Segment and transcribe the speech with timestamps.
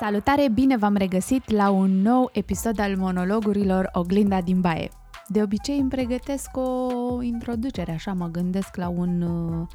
[0.00, 4.90] Salutare, bine v-am regăsit la un nou episod al monologurilor Oglinda din Baie.
[5.28, 9.66] De obicei îmi pregătesc o introducere, așa mă gândesc la un uh,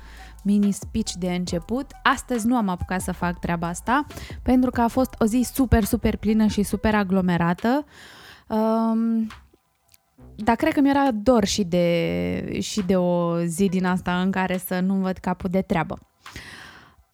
[0.43, 1.91] mini speech de început.
[2.03, 4.05] Astăzi nu am apucat să fac treaba asta,
[4.43, 7.85] pentru că a fost o zi super, super plină și super aglomerată.
[8.47, 9.27] Um,
[10.35, 14.57] dar cred că mi-era dor și de, și de o zi din asta în care
[14.57, 15.97] să nu văd capul de treabă.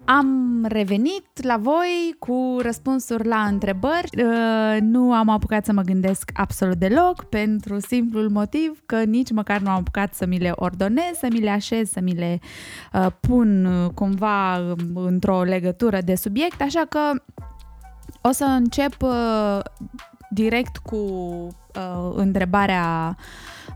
[0.06, 4.10] Am revenit la voi cu răspunsuri la întrebări.
[4.18, 9.60] Uh, nu am apucat să mă gândesc absolut deloc pentru simplul motiv că nici măcar
[9.60, 12.40] nu am apucat să mi le ordonez, să mi le așez, să mi le
[12.94, 14.56] uh, pun cumva
[14.94, 17.00] într-o legătură de subiect, așa că
[18.22, 19.60] o să încep uh,
[20.34, 23.18] direct cu uh, întrebarea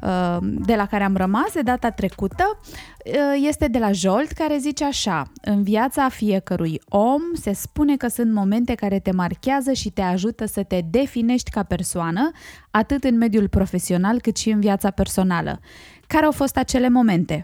[0.01, 2.59] uh, de la care am rămas de data trecută.
[3.05, 3.13] Uh,
[3.47, 8.33] este de la Jolt care zice așa În viața fiecărui om se spune că sunt
[8.33, 12.31] momente care te marchează și te ajută să te definești ca persoană,
[12.71, 15.59] atât în mediul profesional cât și în viața personală.
[16.07, 17.43] Care au fost acele momente?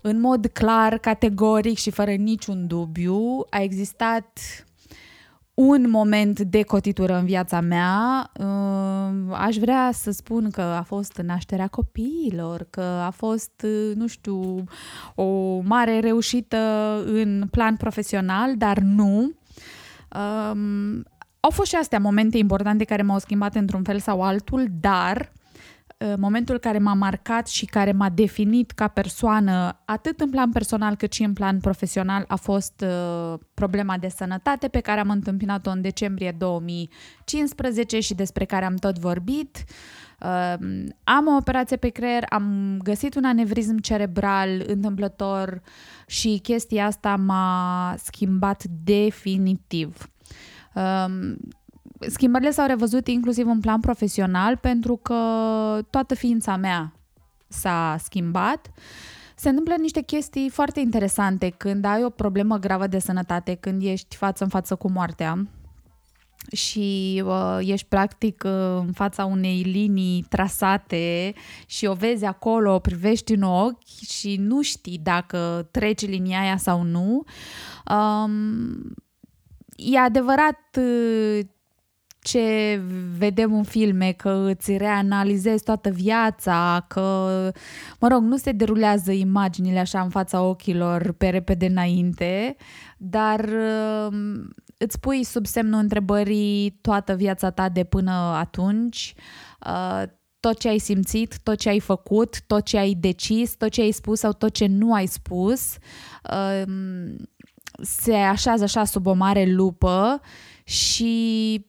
[0.00, 4.38] În mod clar, categoric și fără niciun dubiu, a existat
[5.56, 8.30] un moment de cotitură în viața mea.
[8.40, 14.06] Uh, aș vrea să spun că a fost nașterea copiilor, că a fost, uh, nu
[14.06, 14.64] știu,
[15.14, 16.56] o mare reușită
[17.06, 19.32] în plan profesional, dar nu.
[20.16, 21.02] Um,
[21.40, 25.45] au fost și astea momente importante care m-au schimbat într-un fel sau altul, dar Uh,
[26.18, 31.12] momentul care m-a marcat și care m-a definit ca persoană, atât în plan personal cât
[31.12, 35.80] și în plan profesional, a fost uh, problema de sănătate pe care am întâmpinat-o în
[35.80, 39.64] decembrie 2015 și despre care am tot vorbit.
[40.20, 40.54] Uh,
[41.04, 45.62] am o operație pe creier, am găsit un anevrism cerebral întâmplător
[46.06, 50.10] și chestia asta m-a schimbat definitiv.
[52.00, 55.14] Schimbările s-au revăzut inclusiv în plan profesional pentru că
[55.90, 56.92] toată ființa mea
[57.48, 58.70] s-a schimbat.
[59.36, 64.16] Se întâmplă niște chestii foarte interesante când ai o problemă gravă de sănătate, când ești
[64.16, 65.46] față în față cu moartea
[66.52, 68.52] și uh, ești practic uh,
[68.86, 71.34] în fața unei linii trasate
[71.66, 76.56] și o vezi acolo, o privești în ochi și nu știi dacă treci linia aia
[76.56, 77.24] sau nu.
[77.90, 78.94] Um,
[79.76, 81.40] e adevărat uh,
[82.26, 82.80] ce
[83.18, 87.00] vedem în filme, că îți reanalizezi toată viața, că,
[88.00, 92.56] mă rog, nu se derulează imaginile așa în fața ochilor pe repede înainte,
[92.96, 94.16] dar uh,
[94.76, 99.14] îți pui sub semnul întrebării toată viața ta de până atunci,
[99.66, 100.02] uh,
[100.40, 103.90] tot ce ai simțit, tot ce ai făcut, tot ce ai decis, tot ce ai
[103.90, 105.76] spus sau tot ce nu ai spus,
[106.32, 106.72] uh,
[107.82, 110.20] se așează așa sub o mare lupă
[110.64, 111.64] și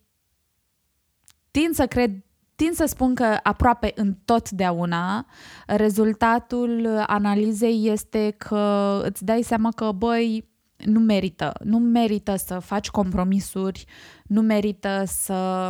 [1.59, 2.11] tind să cred
[2.55, 5.25] tind să spun că aproape întotdeauna
[5.67, 10.49] rezultatul analizei este că îți dai seama că, băi,
[10.85, 11.53] nu merită.
[11.63, 13.85] Nu merită să faci compromisuri,
[14.25, 15.69] nu merită să...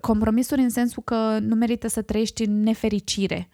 [0.00, 3.48] Compromisuri în sensul că nu merită să trăiești în nefericire.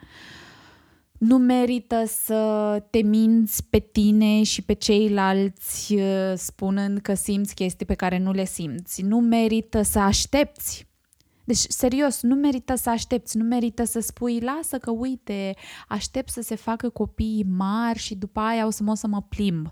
[1.19, 5.97] Nu merită să te minți pe tine și pe ceilalți
[6.35, 9.03] spunând că simți chestii pe care nu le simți.
[9.03, 10.89] Nu merită să aștepți
[11.51, 15.55] deci, serios, nu merită să aștepți, nu merită să spui, lasă că, uite,
[15.89, 19.23] aștept să se facă copii mari și după aia o să mă, o să mă
[19.29, 19.67] plimb.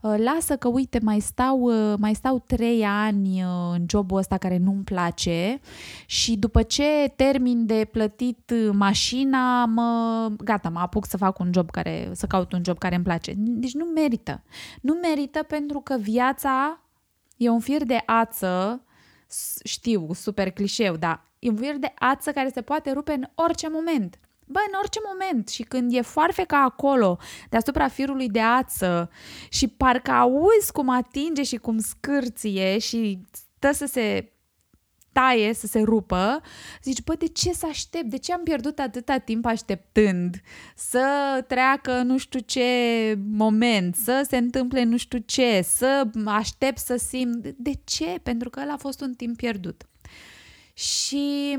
[0.00, 4.36] Uh, lasă că, uite, mai stau, uh, mai stau trei ani uh, în jobul ăsta
[4.36, 5.60] care nu-mi place
[6.06, 11.70] și după ce termin de plătit mașina, mă, gata, mă apuc să fac un job
[11.70, 13.32] care, să caut un job care îmi place.
[13.36, 14.42] Deci nu merită.
[14.80, 16.80] Nu merită pentru că viața
[17.36, 18.82] e un fir de ață
[19.64, 23.68] știu, super clișeu, dar e un vir de ață care se poate rupe în orice
[23.68, 24.18] moment.
[24.46, 27.18] Bă, în orice moment și când e foarfeca acolo,
[27.50, 29.10] deasupra firului de ață
[29.48, 34.32] și parcă auzi cum atinge și cum scârție și stă să se
[35.14, 36.40] taie, să se rupă,
[36.82, 38.04] zici, bă, de ce să aștept?
[38.04, 40.40] De ce am pierdut atâta timp așteptând
[40.76, 41.06] să
[41.48, 42.64] treacă nu știu ce
[43.30, 47.46] moment, să se întâmple nu știu ce, să aștept să simt.
[47.56, 48.18] De ce?
[48.22, 49.88] Pentru că ăla a fost un timp pierdut.
[50.74, 51.56] Și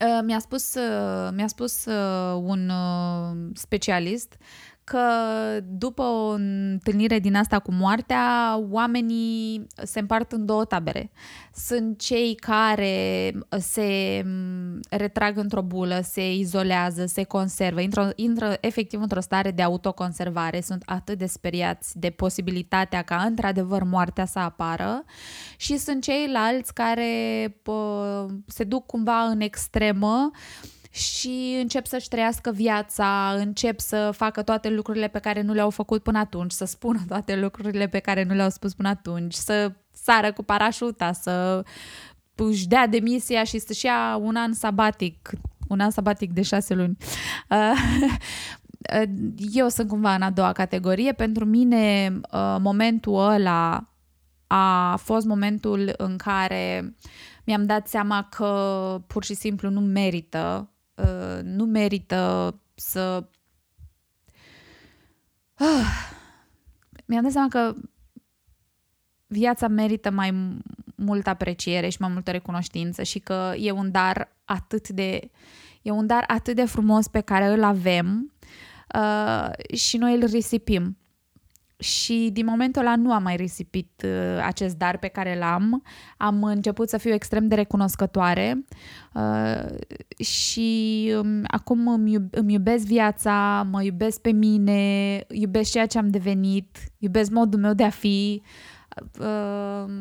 [0.00, 4.36] uh, mi-a spus, uh, mi-a spus uh, un uh, specialist
[4.86, 5.00] că
[5.64, 11.10] după o întâlnire din asta cu moartea, oamenii se împart în două tabere.
[11.54, 14.22] Sunt cei care se
[14.90, 20.82] retrag într-o bulă, se izolează, se conservă, intră, intră efectiv într-o stare de autoconservare, sunt
[20.86, 25.04] atât de speriați de posibilitatea ca într-adevăr moartea să apară
[25.56, 30.30] și sunt ceilalți care pă, se duc cumva în extremă
[30.96, 36.02] și încep să-și trăiască viața, încep să facă toate lucrurile pe care nu le-au făcut
[36.02, 40.32] până atunci, să spună toate lucrurile pe care nu le-au spus până atunci, să sară
[40.32, 41.64] cu parașuta, să
[42.34, 45.30] își dea demisia și să-și ia un an sabatic,
[45.68, 46.96] un an sabatic de șase luni.
[49.52, 51.12] Eu sunt cumva în a doua categorie.
[51.12, 53.82] Pentru mine, uh, momentul ăla
[54.46, 56.94] a fost momentul în care
[57.44, 63.28] mi-am dat seama că pur și simplu nu merită Uh, nu merită să...
[65.58, 66.14] Uh,
[67.06, 67.74] mi-am dat seama că
[69.26, 70.60] viața merită mai
[70.94, 75.30] multă apreciere și mai multă recunoștință și că e un dar atât de,
[75.82, 78.32] e un dar atât de frumos pe care îl avem
[78.94, 80.96] uh, și noi îl risipim
[81.78, 85.82] și din momentul ăla nu am mai risipit uh, acest dar pe care l-am.
[86.16, 88.64] Am început să fiu extrem de recunoscătoare
[89.14, 95.86] uh, și um, acum îmi, iub- îmi iubesc viața, mă iubesc pe mine, iubesc ceea
[95.86, 98.42] ce am devenit, iubesc modul meu de a fi.
[99.20, 99.92] Uh,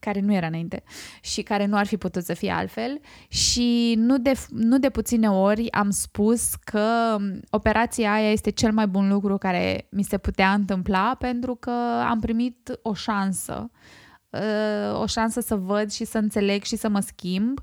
[0.00, 0.82] care nu era înainte
[1.20, 3.00] și care nu ar fi putut să fie altfel.
[3.28, 7.16] Și nu de, nu de puține ori am spus că
[7.50, 11.70] operația aia este cel mai bun lucru care mi se putea întâmpla pentru că
[12.08, 13.70] am primit o șansă,
[14.30, 17.60] uh, o șansă să văd și să înțeleg și să mă schimb.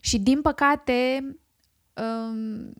[0.00, 1.24] Și din păcate
[1.94, 2.72] um,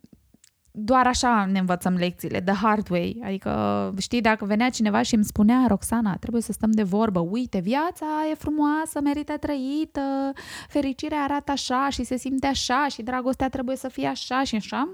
[0.74, 3.20] doar așa ne învățăm lecțiile, the hard way.
[3.24, 7.58] Adică, știi, dacă venea cineva și îmi spunea, Roxana, trebuie să stăm de vorbă, uite,
[7.58, 10.32] viața e frumoasă, merită trăită,
[10.68, 14.92] fericirea arată așa și se simte așa și dragostea trebuie să fie așa și așa,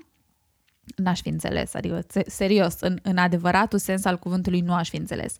[0.97, 5.37] n-aș fi înțeles, adică serios, în, în adevăratul sens al cuvântului nu aș fi înțeles.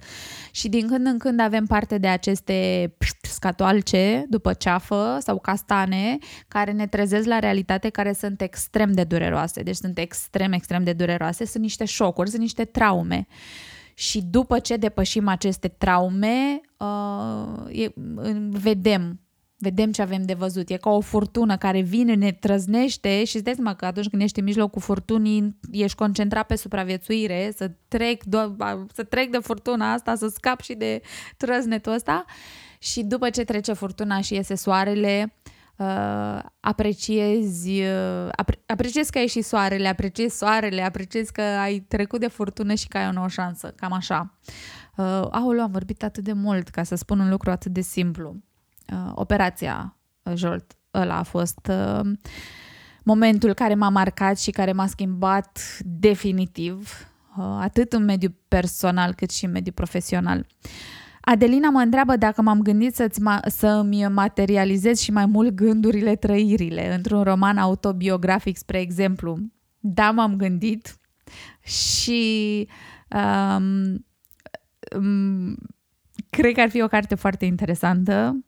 [0.51, 6.19] Și din când în când avem parte de aceste scatoalce după ceafă sau castane
[6.49, 9.63] care ne trezesc la realitate care sunt extrem de dureroase.
[9.63, 13.27] Deci sunt extrem, extrem de dureroase, sunt niște șocuri, sunt niște traume.
[13.95, 17.93] Și după ce depășim aceste traume, uh, e,
[18.51, 19.21] vedem
[19.59, 20.71] vedem ce avem de văzut.
[20.71, 24.23] E ca o furtună care vine, ne trăznește și îți dai seama că atunci când
[24.23, 28.55] ești în mijlocul furtunii, ești concentrat pe supraviețuire, să trec, do-
[28.95, 31.01] să trec de furtuna asta, să scap și de
[31.37, 32.25] trăznetul ăsta
[32.79, 35.35] și după ce trece furtuna și iese soarele,
[35.77, 42.21] uh, apreciezi, uh, apre- apreciezi că ai și soarele, apreciezi soarele, apreciezi că ai trecut
[42.21, 44.39] de furtună și că ai o nouă șansă, cam așa.
[44.97, 48.37] Uh, aoleu, am vorbit atât de mult ca să spun un lucru atât de simplu
[48.93, 50.73] uh, operația uh, Jolt.
[50.95, 52.11] Ăla a fost uh,
[53.03, 56.93] momentul care m-a marcat și care m-a schimbat definitiv,
[57.37, 60.47] uh, atât în mediul personal cât și în mediul profesional.
[61.21, 66.95] Adelina mă întreabă dacă m-am gândit să-ți ma- să-mi materializez și mai mult gândurile, trăirile
[66.95, 69.39] într-un roman autobiografic, spre exemplu.
[69.79, 70.97] Da, m-am gândit
[71.61, 72.69] și
[73.11, 74.07] um,
[74.97, 75.57] um,
[76.31, 78.45] cred că ar fi o carte foarte interesantă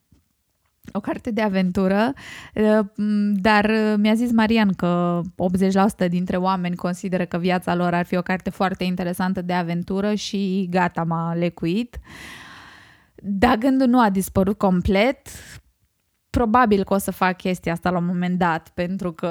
[0.92, 2.12] o carte de aventură,
[2.54, 2.78] uh,
[3.32, 5.20] dar uh, mi-a zis Marian că
[6.04, 10.14] 80% dintre oameni consideră că viața lor ar fi o carte foarte interesantă de aventură
[10.14, 11.98] și gata, m-a lecuit.
[13.14, 15.28] Dar gândul nu a dispărut complet,
[16.30, 19.26] Probabil că o să fac chestia asta la un moment dat, pentru că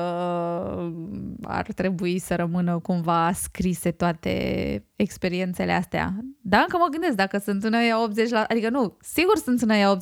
[1.42, 6.14] ar trebui să rămână cumva scrise toate experiențele astea.
[6.42, 7.96] Dar încă mă gândesc dacă sunt în aia
[8.44, 9.98] 80%, adică nu, sigur sunt în aia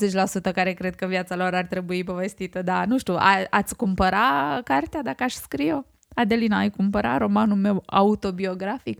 [0.50, 4.60] 80% care cred că viața lor ar trebui povestită, dar nu știu, a, ați cumpăra
[4.64, 5.82] cartea dacă aș scrie-o?
[6.14, 9.00] Adelina, ai cumpărat romanul meu autobiografic?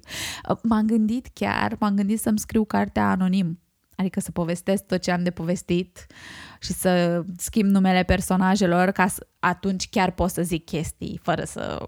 [0.64, 3.60] M-am gândit chiar, m-am gândit să-mi scriu cartea anonim
[3.98, 6.06] Adică să povestesc tot ce am de povestit
[6.60, 11.88] și să schimb numele personajelor ca să, atunci chiar pot să zic chestii fără să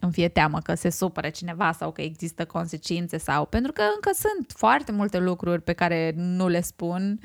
[0.00, 4.10] îmi fie teamă că se supără cineva sau că există consecințe sau pentru că încă
[4.14, 7.20] sunt foarte multe lucruri pe care nu le spun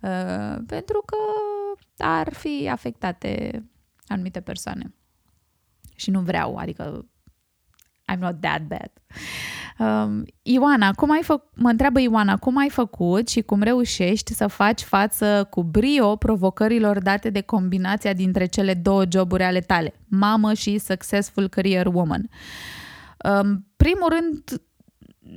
[0.00, 1.16] uh, pentru că
[1.98, 3.62] ar fi afectate
[4.06, 4.94] anumite persoane.
[5.94, 7.06] Și nu vreau, adică
[8.12, 8.90] I'm not that bad.
[9.78, 14.46] Um, Ioana, cum ai fă- mă întreabă Ioana, cum ai făcut și cum reușești să
[14.46, 20.52] faci față cu brio provocărilor date de combinația dintre cele două joburi ale tale, mamă
[20.52, 22.28] și successful career woman?
[23.24, 24.62] Um, primul rând,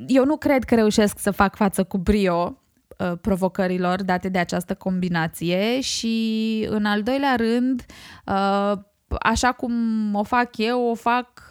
[0.08, 2.62] eu nu cred că reușesc să fac față cu brio
[2.98, 7.86] uh, provocărilor date de această combinație și în al doilea rând,
[8.26, 8.74] uh,
[9.20, 9.74] așa cum
[10.16, 11.50] o fac eu, o fac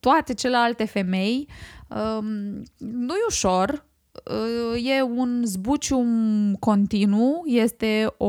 [0.00, 1.48] toate celelalte femei.
[1.88, 3.84] Um, nu e ușor,
[4.30, 8.26] uh, e un zbucium continuu, este o,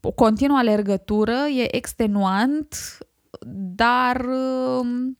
[0.00, 2.98] o continuă alergătură, e extenuant,
[3.76, 5.18] dar um,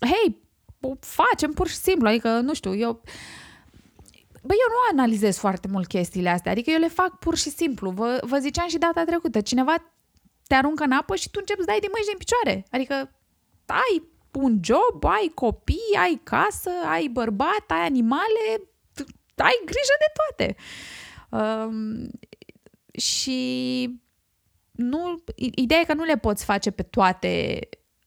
[0.00, 0.42] hei,
[0.80, 3.00] o facem pur și simplu, adică, nu știu, eu...
[4.42, 7.90] Bă, eu nu analizez foarte mult chestiile astea, adică eu le fac pur și simplu.
[7.90, 9.74] Vă, vă ziceam și data trecută, cineva
[10.46, 12.66] te aruncă în apă și tu începi să dai din mâini și din picioare.
[12.70, 12.94] Adică
[13.66, 14.02] ai
[14.36, 18.60] un job, ai copii, ai casă, ai bărbat, ai animale,
[19.36, 20.56] ai grijă de toate.
[21.30, 22.10] Um,
[22.92, 24.00] și
[24.70, 27.58] nu, ideea e că nu le poți face pe toate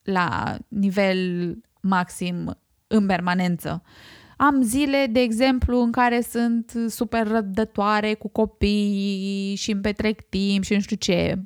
[0.03, 3.83] la nivel maxim în permanență.
[4.41, 10.63] Am zile, de exemplu, în care sunt super răbdătoare cu copii și îmi petrec timp
[10.63, 11.39] și nu știu ce.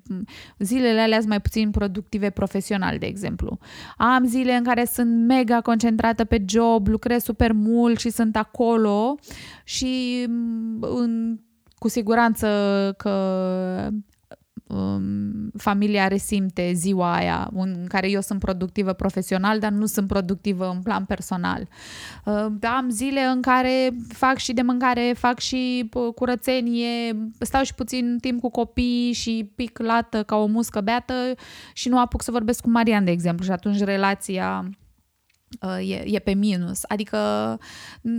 [0.60, 3.58] Zilele alea sunt mai puțin productive profesional, de exemplu.
[3.98, 9.16] Am zile în care sunt mega concentrată pe job, lucrez super mult și sunt acolo
[9.64, 10.26] și
[10.80, 11.40] în,
[11.78, 12.48] cu siguranță
[12.98, 13.14] că
[14.74, 20.70] um, familia resimte ziua aia în care eu sunt productivă profesional, dar nu sunt productivă
[20.76, 21.68] în plan personal.
[22.26, 28.18] Uh, am zile în care fac și de mâncare, fac și curățenie, stau și puțin
[28.22, 31.14] timp cu copii și pic lată ca o muscă beată
[31.74, 34.83] și nu apuc să vorbesc cu Marian, de exemplu, și atunci relația Uh,
[35.80, 36.82] e, e pe minus.
[36.88, 37.18] Adică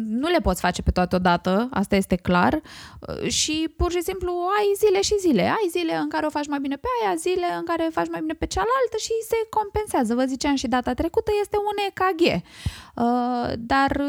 [0.04, 2.60] nu le poți face pe toate odată, asta este clar.
[3.00, 5.42] Uh, și pur și simplu ai zile și zile.
[5.42, 8.08] Ai zile în care o faci mai bine pe aia, zile în care o faci
[8.08, 10.14] mai bine pe cealaltă și se compensează.
[10.14, 12.20] Vă ziceam și data trecută, este un EKG.
[12.22, 14.02] Uh, dar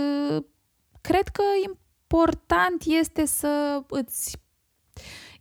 [1.01, 4.37] cred că important este să îți...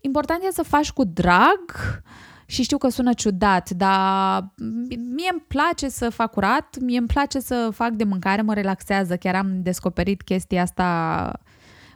[0.01, 4.53] Important este să faci cu drag uh, și știu că sună ciudat, dar
[4.89, 9.17] mie îmi place să fac curat, mie îmi place să fac de mâncare, mă relaxează.
[9.17, 11.33] Chiar am descoperit chestia asta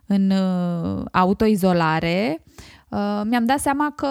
[0.06, 2.44] în uh, autoizolare.
[2.88, 4.08] Uh, mi-am dat seama că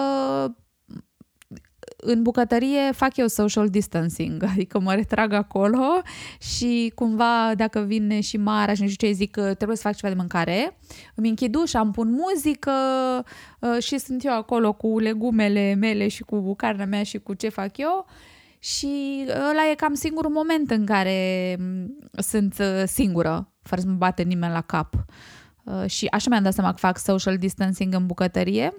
[2.10, 6.02] în bucătărie fac eu social distancing, adică mă retrag acolo
[6.40, 9.96] și cumva dacă vine și Mara și nu știu ce, zic că trebuie să fac
[9.96, 10.78] ceva de mâncare,
[11.14, 12.72] îmi închid ușa, îmi pun muzică
[13.60, 17.48] uh, și sunt eu acolo cu legumele mele și cu carnea mea și cu ce
[17.48, 18.06] fac eu.
[18.58, 23.94] Și ăla e cam singurul moment în care mm, sunt uh, singură, fără să mă
[23.94, 24.94] bate nimeni la cap.
[25.64, 28.72] Uh, și așa mi-am dat seama că fac social distancing în bucătărie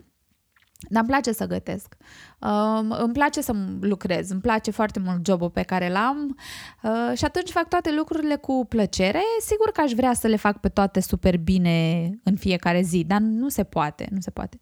[0.87, 1.95] dar îmi place să gătesc.
[2.39, 6.37] Uh, îmi place să lucrez, îmi place foarte mult jobul pe care l-am
[6.83, 9.21] uh, și atunci fac toate lucrurile cu plăcere.
[9.39, 13.19] Sigur că aș vrea să le fac pe toate super bine în fiecare zi, dar
[13.19, 14.59] nu se poate, nu se poate.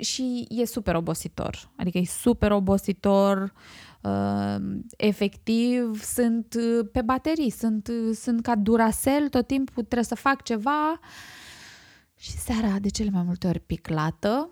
[0.00, 3.52] Și e super obositor, adică e super obositor,
[4.02, 4.56] uh,
[4.96, 6.54] efectiv sunt
[6.92, 11.00] pe baterii, sunt, sunt ca durasel, tot timpul trebuie să fac ceva
[12.16, 14.50] și seara de cele mai multe ori piclată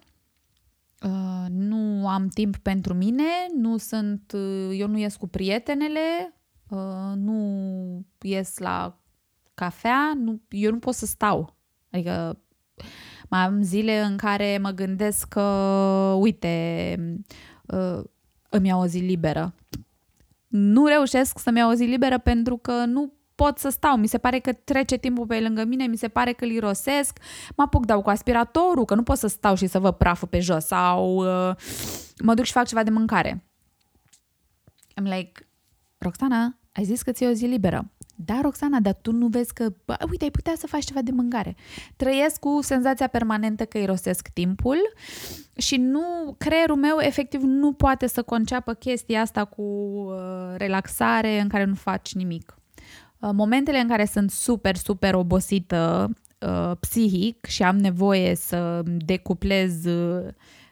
[1.02, 3.24] Uh, nu am timp pentru mine,
[3.54, 6.34] nu sunt, uh, eu nu ies cu prietenele,
[6.68, 8.98] uh, nu ies la
[9.54, 11.56] cafea, nu, eu nu pot să stau.
[11.90, 12.42] Adică
[13.28, 15.40] mai am zile în care mă gândesc că,
[16.18, 16.94] uite,
[17.66, 18.04] uh,
[18.48, 19.54] îmi iau o zi liberă.
[20.48, 23.12] Nu reușesc să-mi iau o zi liberă pentru că nu
[23.44, 26.32] pot să stau, mi se pare că trece timpul pe lângă mine, mi se pare
[26.32, 27.18] că îl irosesc,
[27.56, 30.40] mă apuc, dau cu aspiratorul, că nu pot să stau și să văd praful pe
[30.40, 31.54] jos sau uh,
[32.22, 33.44] mă duc și fac ceva de mâncare.
[35.00, 35.48] I'm like,
[35.98, 37.90] Roxana, ai zis că ți-e o zi liberă.
[38.16, 41.10] Da, Roxana, dar tu nu vezi că, bă, uite, ai putea să faci ceva de
[41.10, 41.56] mâncare.
[41.96, 44.78] Trăiesc cu senzația permanentă că irosesc timpul
[45.56, 51.48] și nu, creierul meu efectiv nu poate să conceapă chestia asta cu uh, relaxare în
[51.48, 52.57] care nu faci nimic.
[53.20, 56.10] Uh, momentele în care sunt super, super obosită
[56.40, 60.28] uh, psihic și am nevoie să decuplez uh,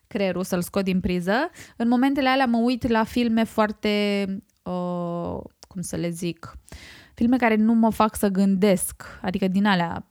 [0.07, 4.25] creierul, să-l scot din priză, în momentele alea mă uit la filme foarte,
[4.63, 5.39] uh,
[5.69, 6.59] cum să le zic,
[7.15, 10.11] filme care nu mă fac să gândesc, adică din alea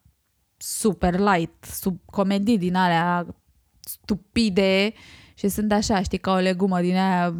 [0.57, 3.35] super light, sub comedii din alea
[3.79, 4.93] stupide
[5.33, 7.35] și sunt așa, știi, ca o legumă din aia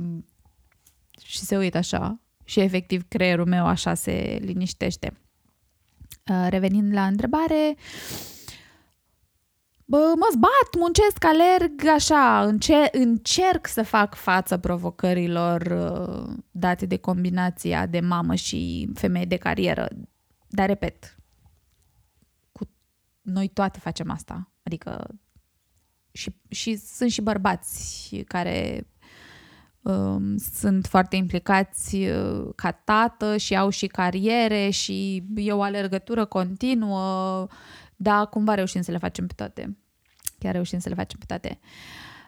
[1.21, 5.17] și se uită așa și efectiv creierul meu așa se liniștește.
[6.29, 7.75] Uh, revenind la întrebare,
[9.87, 16.97] Bă, mă zbat, muncesc, alerg, așa, înce- încerc să fac față provocărilor uh, date de
[16.97, 19.87] combinația de mamă și femeie de carieră.
[20.47, 21.15] Dar repet,
[22.51, 22.69] cu
[23.21, 24.51] noi toate facem asta.
[24.63, 25.07] Adică
[26.11, 28.94] și, și sunt și bărbați care um,
[30.53, 37.47] sunt foarte implicați uh, ca tată și au și cariere și e o alergătură continuă,
[37.95, 39.77] dar cumva reușim să le facem pe toate.
[40.39, 41.59] Chiar reușim să le facem pe toate.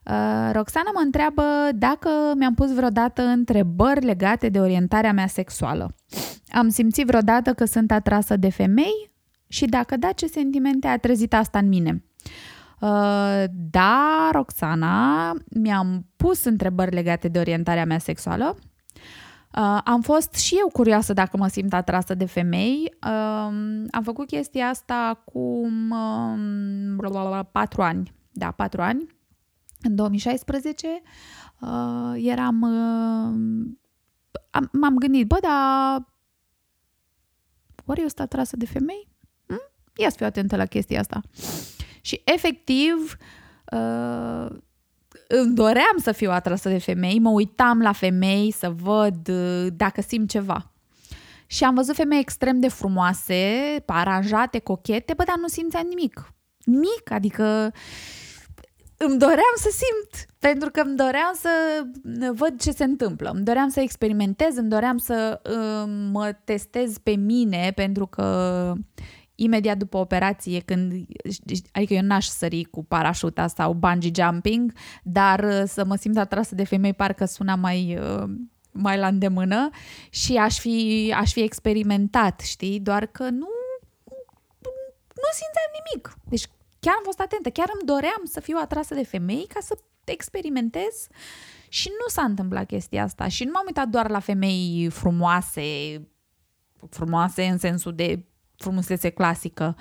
[0.06, 1.44] Uh, Roxana mă întreabă
[1.76, 5.96] dacă mi-am pus vreodată întrebări legate de orientarea mea sexuală.
[6.48, 9.12] Am simțit vreodată că sunt atrasă de femei
[9.48, 12.04] și dacă da, ce sentimente a trezit asta în mine?
[12.80, 18.58] Uh, da, Roxana, mi-am pus întrebări legate de orientarea mea sexuală.
[19.56, 22.94] Uh, am fost și eu curioasă dacă mă simt atrasă de femei.
[23.04, 25.90] Uh, am făcut chestia asta acum
[27.00, 28.14] uh, patru ani.
[28.32, 29.06] Da, patru ani.
[29.82, 30.88] În 2016
[31.60, 32.62] uh, eram...
[32.62, 33.70] Uh,
[34.50, 36.06] am, m-am gândit, bă, dar
[37.88, 39.08] Oare eu sunt atrasă de femei?
[39.48, 39.72] Hm?
[39.96, 41.22] Ia să fiu atentă la chestia asta.
[42.08, 43.18] Și efectiv,
[43.72, 44.48] uh,
[45.28, 50.02] îmi doream să fiu atrasă de femei, mă uitam la femei să văd uh, dacă
[50.02, 50.72] simt ceva.
[51.46, 56.34] Și am văzut femei extrem de frumoase, aranjate, cochete, bă, dar nu simțeam nimic.
[56.64, 57.72] Nimic, adică
[58.98, 61.50] îmi doream să simt, pentru că îmi doream să
[62.34, 63.30] văd ce se întâmplă.
[63.34, 68.74] Îmi doream să experimentez, îmi doream să uh, mă testez pe mine, pentru că
[69.40, 71.06] imediat după operație, când,
[71.72, 76.56] adică eu n-aș sări cu parașuta sau bungee jumping, dar uh, să mă simt atrasă
[76.56, 78.30] de femei parcă suna mai, uh,
[78.72, 79.70] mai la îndemână
[80.10, 82.80] și aș fi, aș fi experimentat, știi?
[82.80, 83.48] Doar că nu,
[85.14, 86.16] nu simțeam nimic.
[86.30, 86.48] Deci
[86.80, 91.08] chiar am fost atentă, chiar îmi doream să fiu atrasă de femei ca să experimentez
[91.70, 95.64] și nu s-a întâmplat chestia asta și nu m-am uitat doar la femei frumoase,
[96.90, 98.26] frumoase în sensul de
[98.58, 99.76] frumusețe clasică.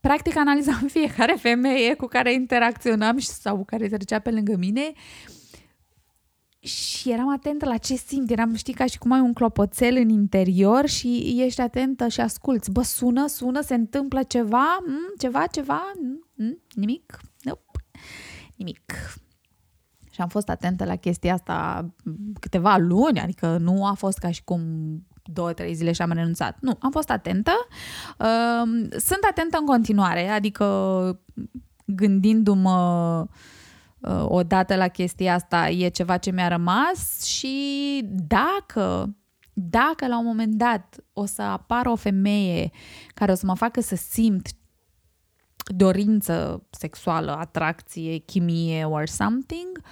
[0.00, 4.92] Practic analizam fiecare femeie cu care interacționam sau cu care trecea pe lângă mine
[6.62, 8.30] și eram atentă la ce simt.
[8.30, 12.70] Eram, știi, ca și cum ai un clopoțel în interior și ești atentă și asculți.
[12.70, 15.92] Bă, sună, sună, se întâmplă ceva, mm, ceva, ceva,
[16.34, 17.62] mm, nimic, nope.
[18.56, 18.92] nimic.
[20.10, 21.88] Și am fost atentă la chestia asta
[22.40, 24.62] câteva luni, adică nu a fost ca și cum
[25.32, 26.56] două, trei zile și am renunțat.
[26.60, 27.52] Nu, am fost atentă.
[28.18, 30.66] Uh, sunt atentă în continuare, adică
[31.84, 33.26] gândindu-mă
[34.00, 39.16] uh, odată la chestia asta e ceva ce mi-a rămas și dacă
[39.54, 42.70] dacă la un moment dat o să apară o femeie
[43.14, 44.48] care o să mă facă să simt
[45.64, 49.82] dorință sexuală, atracție, chimie or something,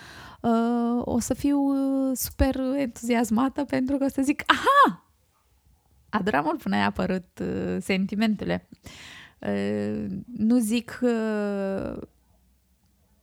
[0.40, 1.58] uh, o să fiu
[2.14, 5.09] super entuziasmată pentru că o să zic, aha,
[6.10, 8.68] adoram mult până ai apărut uh, sentimentele.
[9.38, 11.96] Uh, nu zic uh,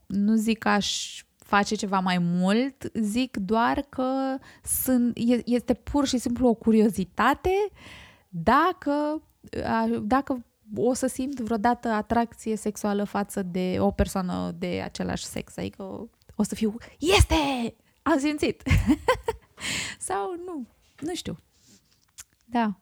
[0.06, 6.18] nu zic că aș face ceva mai mult, zic doar că sunt, este pur și
[6.18, 7.50] simplu o curiozitate
[8.28, 9.22] dacă,
[10.02, 15.56] dacă o să simt vreodată atracție sexuală față de o persoană de același sex.
[15.56, 17.74] Adică o să fiu, este!
[18.02, 18.62] Am simțit!
[19.98, 20.66] Sau nu,
[21.00, 21.38] nu știu.
[22.50, 22.80] Da.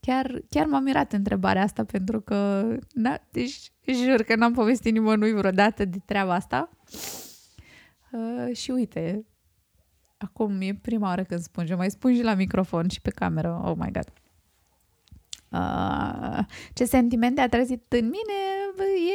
[0.00, 5.32] Chiar, chiar m-a mirat întrebarea asta pentru că, da, deci jur că n-am povestit nimănui
[5.32, 6.70] vreodată de treaba asta.
[8.12, 9.26] Uh, și uite,
[10.18, 13.74] acum e prima oară când spun, mai spun și la microfon și pe cameră, oh
[13.76, 14.12] my god.
[15.48, 18.38] Uh, ce sentiment a trezit în mine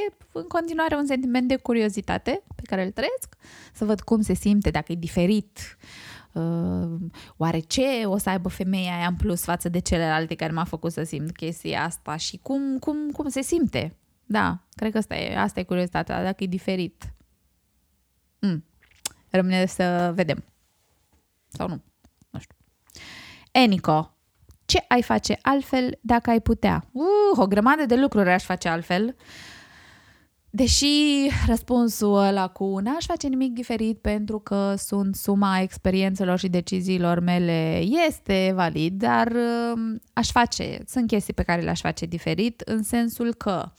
[0.08, 3.36] e în continuare un sentiment de curiozitate pe care îl trăiesc,
[3.73, 6.14] să văd cum se simte, dacă e diferit, uh, uh,
[7.38, 10.91] oare ce o să aibă femeia aia în plus față de celelalte care m-a făcut
[10.91, 13.98] să simt chestia asta și cum, cum, cum se simte.
[14.26, 17.13] Da, cred că asta e, asta e curiozitatea, dacă e diferit.
[18.39, 18.65] Mm.
[19.30, 20.43] Rămâne să vedem.
[21.48, 21.84] Sau nu.
[22.30, 22.56] Nu știu.
[23.52, 24.17] Enico,
[24.65, 26.84] ce ai face altfel dacă ai putea?
[26.91, 29.06] Uh, o grămadă de lucruri aș face altfel.
[29.06, 29.55] Uh,
[30.56, 30.86] Deși
[31.48, 37.84] răspunsul ăla cu n-aș face nimic diferit pentru că sunt suma experiențelor și deciziilor mele
[38.08, 43.34] este valid, dar um, aș face, sunt chestii pe care le-aș face diferit în sensul
[43.34, 43.72] că,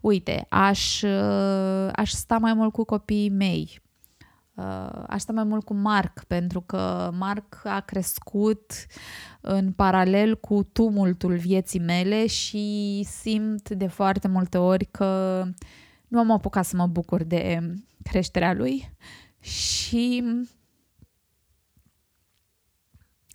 [0.00, 3.80] uite, aș, uh, aș sta mai mult cu copiii mei,
[4.54, 8.72] uh, aș sta mai mult cu Marc, pentru că Marc a crescut
[9.40, 15.44] în paralel cu tumultul vieții mele și simt de foarte multe ori că
[16.14, 18.90] nu am apucat să mă bucur de creșterea lui
[19.40, 20.24] și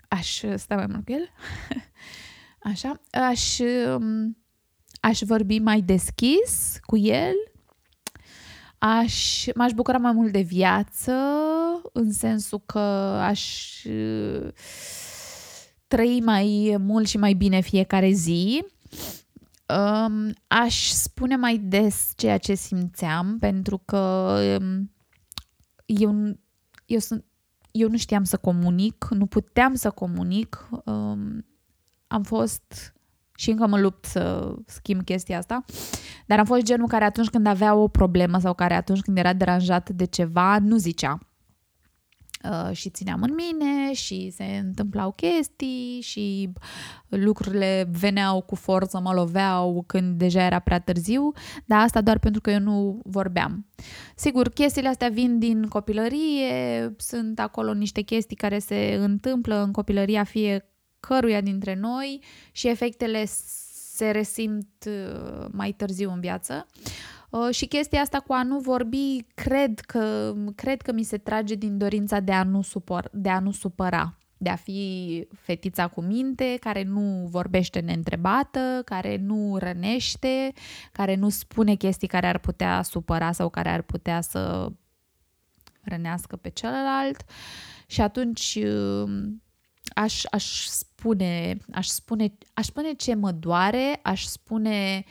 [0.07, 1.29] aș sta mai mult cu el.
[2.71, 4.37] Așa, aș, um,
[4.99, 7.33] aș vorbi mai deschis cu el,
[8.77, 11.13] aș, m-aș bucura mai mult de viață,
[11.93, 12.79] în sensul că
[13.19, 14.47] aș uh,
[15.87, 18.65] trăi mai mult și mai bine fiecare zi.
[19.77, 23.97] Um, aș spune mai des ceea ce simțeam, pentru că
[24.61, 24.91] um,
[25.85, 26.39] eu,
[26.85, 27.25] eu, sunt,
[27.71, 30.69] eu nu știam să comunic, nu puteam să comunic.
[30.85, 31.45] Um,
[32.07, 32.93] am fost
[33.35, 35.65] și încă mă lupt să schimb chestia asta,
[36.25, 39.33] dar am fost genul care atunci când avea o problemă sau care atunci când era
[39.33, 41.19] deranjat de ceva, nu zicea.
[42.43, 46.49] Uh, și țineam în mine și se întâmplau chestii și
[47.07, 51.31] lucrurile veneau cu forță, mă loveau când deja era prea târziu,
[51.65, 53.65] dar asta doar pentru că eu nu vorbeam.
[54.15, 60.23] Sigur, chestiile astea vin din copilărie, sunt acolo niște chestii care se întâmplă în copilăria
[60.23, 63.25] fiecăruia dintre noi și efectele
[63.95, 66.67] se resimt uh, mai târziu în viață.
[66.75, 67.18] Uh,
[67.51, 71.77] și chestia asta cu a nu vorbi, cred că, cred că mi se trage din
[71.77, 76.57] dorința de a nu, supăr, de a nu supăra de a fi fetița cu minte,
[76.59, 80.53] care nu vorbește neîntrebată, care nu rănește,
[80.91, 84.71] care nu spune chestii care ar putea supăra sau care ar putea să
[85.81, 87.23] rănească pe celălalt.
[87.87, 89.43] Și atunci um,
[89.93, 95.03] aș, aș spune, aș spune, aș spune ce mă doare, aș spune,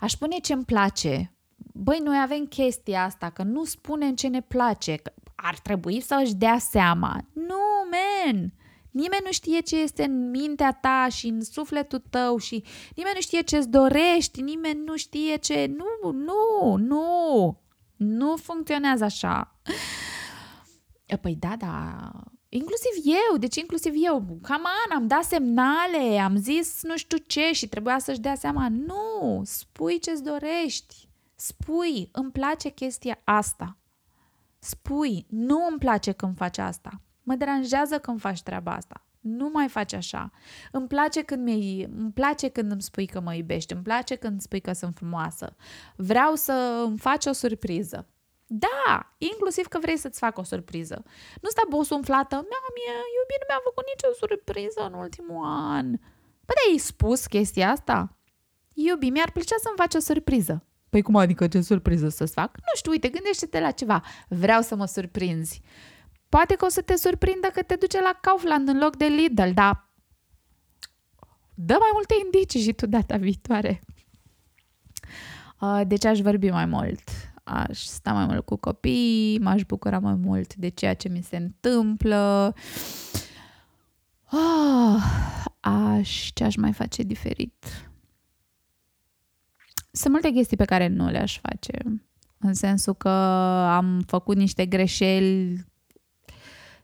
[0.00, 1.32] aș spune ce îmi place
[1.78, 6.20] băi, noi avem chestia asta, că nu spunem ce ne place, că ar trebui să
[6.22, 7.20] își dea seama.
[7.32, 7.58] Nu,
[7.90, 8.52] men!
[8.90, 12.64] Nimeni nu știe ce este în mintea ta și în sufletul tău și
[12.96, 15.74] nimeni nu știe ce-ți dorești, nimeni nu știe ce...
[15.76, 17.58] Nu, nu, nu!
[17.96, 19.60] Nu funcționează așa.
[21.20, 22.10] Păi da, da,
[22.48, 27.52] Inclusiv eu, deci inclusiv eu, cam an, am dat semnale, am zis nu știu ce
[27.52, 28.68] și trebuia să-și dea seama.
[28.68, 31.07] Nu, spui ce-ți dorești.
[31.40, 33.76] Spui, îmi place chestia asta.
[34.58, 37.00] Spui, nu îmi place când faci asta.
[37.22, 39.06] Mă deranjează când faci treaba asta.
[39.20, 40.30] Nu mai faci așa.
[40.72, 43.72] Îmi place când, mi îmi place când îmi spui că mă iubești.
[43.72, 45.56] Îmi place când îmi spui că sunt frumoasă.
[45.96, 48.08] Vreau să îmi faci o surpriză.
[48.46, 51.02] Da, inclusiv că vrei să-ți fac o surpriză.
[51.40, 55.96] Nu sta bosul umflată, mea, mie, iubi, nu mi-a făcut nicio surpriză în ultimul an.
[56.46, 58.16] Păi ai spus chestia asta?
[58.72, 60.62] Iubi, mi-ar plăcea să-mi faci o surpriză.
[60.88, 62.56] Păi cum adică ce surpriză să-ți fac?
[62.56, 64.02] Nu știu, uite, gândește-te la ceva.
[64.28, 65.60] Vreau să mă surprinzi.
[66.28, 69.50] Poate că o să te surprindă că te duce la Kaufland în loc de Lidl,
[69.54, 69.88] dar
[71.54, 73.80] dă mai multe indicii și tu data viitoare.
[75.60, 77.02] Uh, deci aș vorbi mai mult.
[77.44, 81.36] Aș sta mai mult cu copii, m-aș bucura mai mult de ceea ce mi se
[81.36, 82.54] întâmplă.
[84.24, 87.87] Ah, aș, ce aș mai face diferit?
[89.98, 92.00] Sunt multe chestii pe care nu le-aș face.
[92.38, 93.08] În sensul că
[93.68, 95.64] am făcut niște greșeli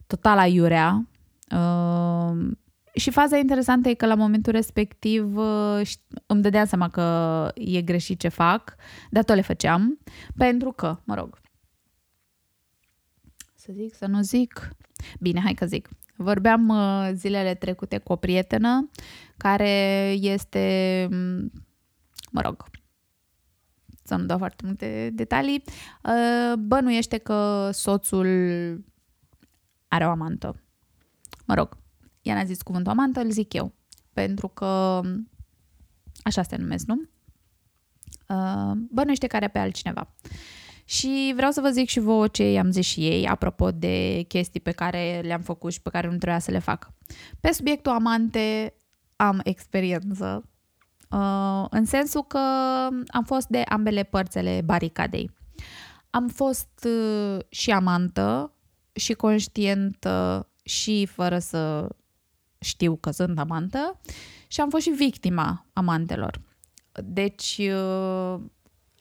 [0.07, 1.09] total aiurea.
[1.51, 2.51] Uh,
[2.95, 5.81] și faza interesantă e că la momentul respectiv uh,
[6.27, 8.75] îmi dădeam seama că e greșit ce fac,
[9.11, 9.99] dar tot le făceam,
[10.37, 11.41] pentru că, mă rog,
[13.55, 14.69] să zic, să nu zic,
[15.21, 15.89] bine, hai că zic.
[16.17, 18.91] Vorbeam uh, zilele trecute cu o prietenă
[19.37, 19.71] care
[20.21, 21.09] este,
[22.31, 22.65] mă rog,
[24.05, 25.63] să nu dau foarte multe detalii,
[26.03, 28.27] uh, bănuiește că soțul
[29.89, 30.63] are o amantă.
[31.47, 31.79] Mă rog,
[32.23, 33.73] ea n-a zis cuvântul amantă, îl zic eu.
[34.13, 35.01] Pentru că
[36.23, 37.01] așa se numesc, nu?
[38.29, 40.15] Uh, bănuiește care pe altcineva.
[40.85, 44.61] Și vreau să vă zic și vouă ce i-am zis și ei, apropo de chestii
[44.61, 46.93] pe care le-am făcut și pe care nu trebuia să le fac.
[47.41, 48.75] Pe subiectul amante
[49.17, 50.54] am experiență Uh,
[51.71, 52.39] în sensul că
[53.07, 55.31] am fost de ambele părțele baricadei.
[56.11, 58.53] Am fost uh, și amantă,
[58.93, 61.89] și conștientă, și fără să
[62.59, 64.01] știu că sunt amantă,
[64.47, 66.41] și am fost și victima amantelor.
[67.03, 68.41] Deci uh,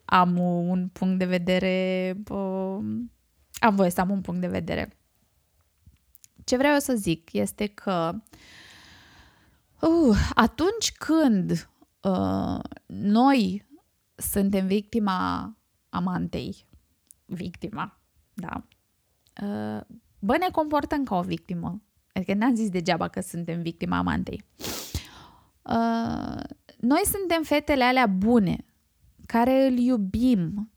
[0.05, 2.77] am un punct de vedere, uh,
[3.59, 4.97] am voie să am un punct de vedere.
[6.43, 8.13] Ce vreau să zic este că
[9.79, 11.69] uh, atunci când
[12.03, 13.65] uh, noi
[14.15, 15.57] suntem victima
[15.89, 16.65] amantei,
[17.25, 17.99] victima,
[18.33, 18.65] da,
[19.41, 19.81] uh,
[20.19, 21.81] bă, ne comportăm ca o victimă.
[22.13, 24.45] Adică n-am zis degeaba că suntem victima amantei.
[25.61, 26.43] Uh,
[26.77, 28.65] noi suntem fetele alea bune,
[29.25, 30.71] care îl iubim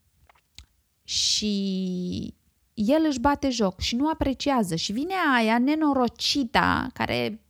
[1.02, 2.34] și
[2.74, 7.40] el își bate joc și nu apreciază și vine aia nenorocita care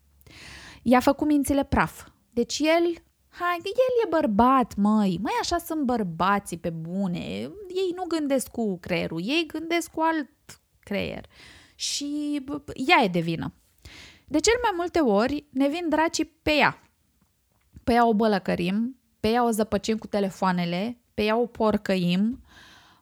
[0.83, 3.05] i-a făcut mințile praf Deci el,
[3.39, 7.19] hai, el e bărbat, măi, măi, așa sunt bărbații pe bune,
[7.69, 10.31] ei nu gândesc cu creierul, ei gândesc cu alt
[10.81, 11.27] creier
[11.75, 12.41] și
[12.75, 13.53] ea e de vină.
[14.25, 16.81] De cel mai multe ori ne vin dracii pe ea.
[17.85, 22.45] Pe ea o bălăcărim, pe ea o zăpăcim cu telefoanele, pe ea o porcăim,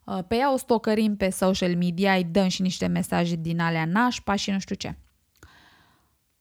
[0.05, 3.85] uh, pe ea o stocărim pe social media, îi dăm și niște mesaje din alea
[3.85, 4.99] nașpa și nu știu ce.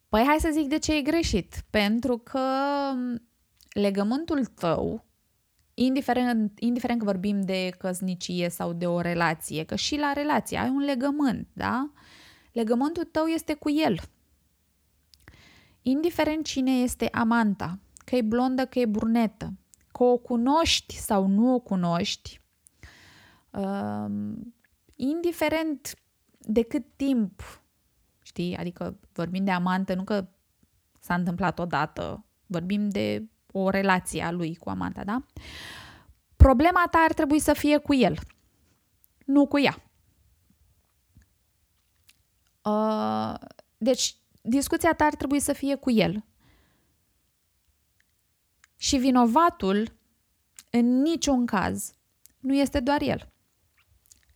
[0.09, 1.55] Păi hai să zic de ce e greșit.
[1.69, 2.39] Pentru că
[2.93, 3.21] um,
[3.73, 5.05] legământul tău,
[5.73, 10.69] indiferent, indiferent că vorbim de căsnicie sau de o relație, că și la relație ai
[10.69, 11.91] un legământ, da?
[12.51, 13.99] Legământul tău este cu el.
[15.81, 19.53] Indiferent cine este amanta, că e blondă, că e brunetă,
[19.91, 22.41] că o cunoști sau nu o cunoști,
[23.49, 24.53] um,
[24.95, 25.95] indiferent
[26.37, 27.63] de cât timp,
[28.21, 30.27] știi, adică vorbim de amantă, nu că
[30.99, 35.23] s-a întâmplat odată, vorbim de o relație a lui cu amanta, da?
[36.35, 38.19] Problema ta ar trebui să fie cu el,
[39.25, 39.83] nu cu ea.
[42.63, 43.33] Uh,
[43.77, 46.25] deci, discuția ta ar trebui să fie cu el.
[48.77, 49.97] Și vinovatul,
[50.69, 51.93] în niciun caz,
[52.39, 53.31] nu este doar el.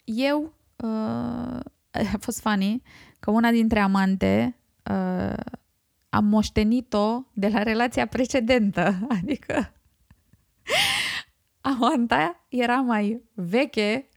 [0.04, 1.60] Eu, uh,
[2.14, 2.82] a fost funny,
[3.20, 4.58] că una dintre amante
[4.92, 5.44] uh,
[6.10, 9.00] am moștenit-o de la relația precedentă.
[9.22, 9.72] Adică
[11.62, 14.10] amanta era mai veche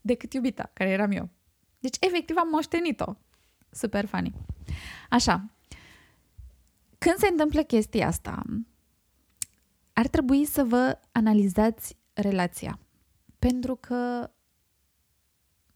[0.00, 1.28] decât iubita, care eram eu.
[1.78, 3.14] Deci, efectiv, am moștenit-o.
[3.70, 4.34] Super funny.
[5.10, 5.50] Așa.
[6.98, 8.42] Când se întâmplă chestia asta,
[9.92, 12.78] ar trebui să vă analizați relația.
[13.38, 14.30] Pentru că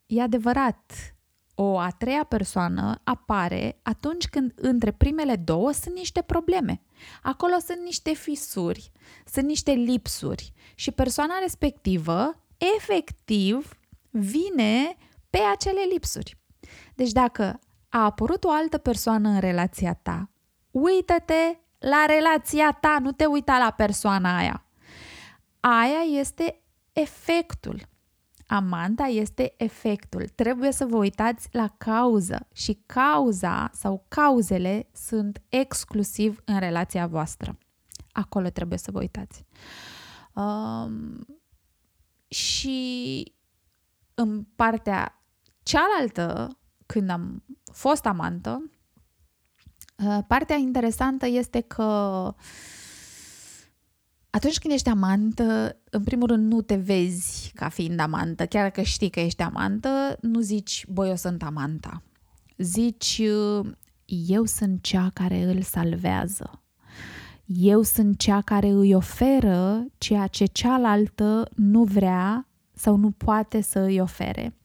[0.06, 1.14] e adevărat,
[1.54, 6.80] o a treia persoană apare atunci când între primele două sunt niște probleme.
[7.22, 8.92] Acolo sunt niște fisuri,
[9.26, 12.34] sunt niște lipsuri și persoana respectivă
[12.76, 13.78] efectiv
[14.10, 14.96] vine
[15.30, 16.36] pe acele lipsuri.
[16.94, 20.30] Deci dacă a apărut o altă persoană în relația ta,
[20.70, 24.64] uită-te la relația ta, nu te uita la persoana aia.
[25.60, 26.62] Aia este
[26.92, 27.90] efectul.
[28.52, 30.28] Amanta este efectul.
[30.28, 37.58] Trebuie să vă uitați la cauză și cauza sau cauzele sunt exclusiv în relația voastră.
[38.12, 39.44] Acolo trebuie să vă uitați.
[40.32, 41.26] Um,
[42.28, 43.32] și
[44.14, 45.22] în partea
[45.62, 48.70] cealaltă, când am fost amantă,
[50.06, 52.34] uh, partea interesantă este că
[54.35, 58.83] atunci când ești amantă, în primul rând nu te vezi ca fiind amantă, chiar că
[58.83, 62.03] știi că ești amantă, nu zici, băi, eu sunt amanta.
[62.57, 63.23] Zici,
[64.07, 66.62] eu sunt cea care îl salvează.
[67.47, 73.79] Eu sunt cea care îi oferă ceea ce cealaltă nu vrea sau nu poate să
[73.79, 74.57] îi ofere.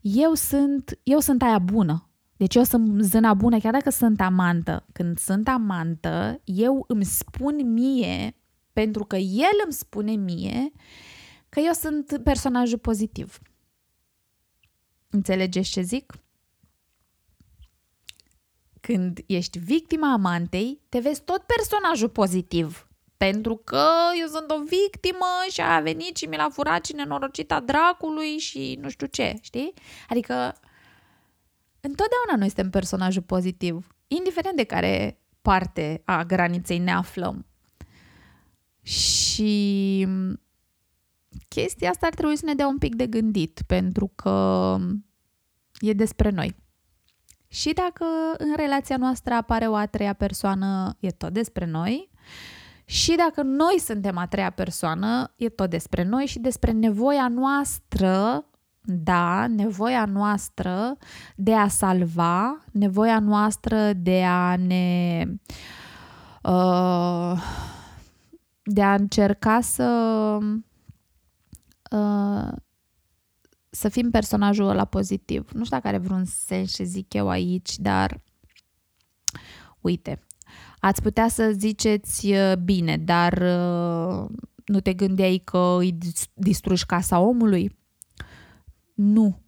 [0.00, 2.08] Eu sunt, eu sunt aia bună.
[2.36, 4.86] Deci eu sunt zâna bună, chiar dacă sunt amantă.
[4.92, 8.37] Când sunt amantă, eu îmi spun mie
[8.78, 10.72] pentru că el îmi spune mie
[11.48, 13.38] că eu sunt personajul pozitiv.
[15.10, 16.12] Înțelegeți ce zic?
[18.80, 22.88] Când ești victima amantei, te vezi tot personajul pozitiv.
[23.16, 23.86] Pentru că
[24.20, 28.78] eu sunt o victimă și a venit și mi l-a furat și nenorocita dracului și
[28.80, 29.72] nu știu ce, știi?
[30.08, 30.34] Adică
[31.80, 37.47] întotdeauna noi suntem personajul pozitiv, indiferent de care parte a graniței ne aflăm.
[38.88, 40.06] Și
[41.48, 44.76] chestia asta ar trebui să ne dea un pic de gândit, pentru că
[45.80, 46.56] e despre noi.
[47.48, 48.04] Și dacă
[48.38, 52.10] în relația noastră apare o a treia persoană, e tot despre noi.
[52.84, 58.44] Și dacă noi suntem a treia persoană, e tot despre noi și despre nevoia noastră,
[58.80, 60.96] da, nevoia noastră
[61.36, 65.24] de a salva, nevoia noastră de a ne
[66.42, 67.32] uh,
[68.68, 70.38] de a încerca să
[71.90, 72.52] uh,
[73.70, 75.50] să fim personajul ăla pozitiv.
[75.52, 78.20] Nu știu dacă are vreun sens ce zic eu aici, dar
[79.80, 80.26] uite,
[80.78, 84.28] ați putea să ziceți uh, bine, dar uh,
[84.64, 85.98] nu te gândeai că îi
[86.34, 87.78] distrugi casa omului?
[88.94, 89.42] Nu.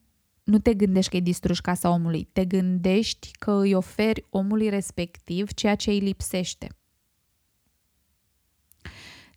[0.45, 2.29] Nu te gândești că îi distrugi casa omului.
[2.33, 6.69] Te gândești că îi oferi omului respectiv ceea ce îi lipsește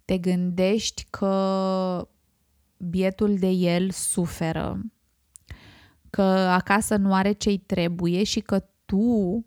[0.05, 2.07] te gândești că
[2.77, 4.81] bietul de el suferă,
[6.09, 9.45] că acasă nu are ce-i trebuie și că tu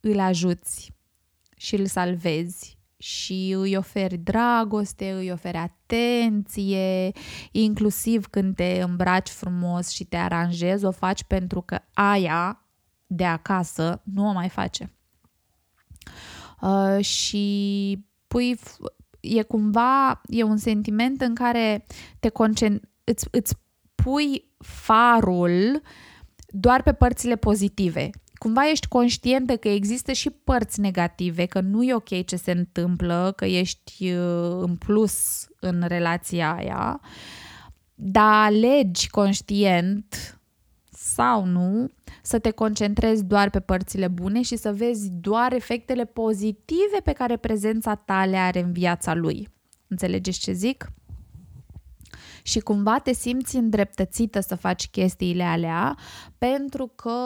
[0.00, 0.92] îl ajuți
[1.56, 7.12] și îl salvezi și îi oferi dragoste, îi oferi atenție,
[7.52, 12.60] inclusiv când te îmbraci frumos și te aranjezi, o faci pentru că aia
[13.06, 14.90] de acasă nu o mai face.
[16.60, 18.58] Uh, și pui,
[19.26, 21.86] e cumva, e un sentiment în care
[22.20, 23.54] te concentri, îți, îți
[23.94, 25.82] pui farul
[26.48, 28.10] doar pe părțile pozitive.
[28.34, 33.32] Cumva ești conștientă că există și părți negative, că nu e ok ce se întâmplă,
[33.36, 37.00] că ești uh, în plus în relația aia,
[37.94, 40.35] dar alegi conștient
[41.14, 41.90] sau nu
[42.22, 47.36] să te concentrezi doar pe părțile bune și să vezi doar efectele pozitive pe care
[47.36, 49.48] prezența ta le are în viața lui.
[49.88, 50.90] Înțelegeți ce zic?
[52.42, 55.96] și cumva te simți îndreptățită să faci chestiile alea
[56.38, 57.18] pentru că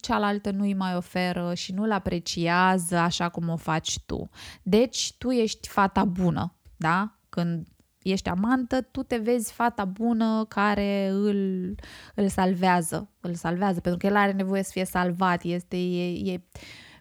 [0.00, 4.28] cealaltă nu îi mai oferă și nu-l apreciază așa cum o faci tu.
[4.62, 7.16] Deci tu ești fata bună, da?
[7.28, 7.66] Când
[8.10, 11.74] ești amantă, tu te vezi fata bună care îl,
[12.14, 16.40] îl salvează, îl salvează, pentru că el are nevoie să fie salvat, este, e, e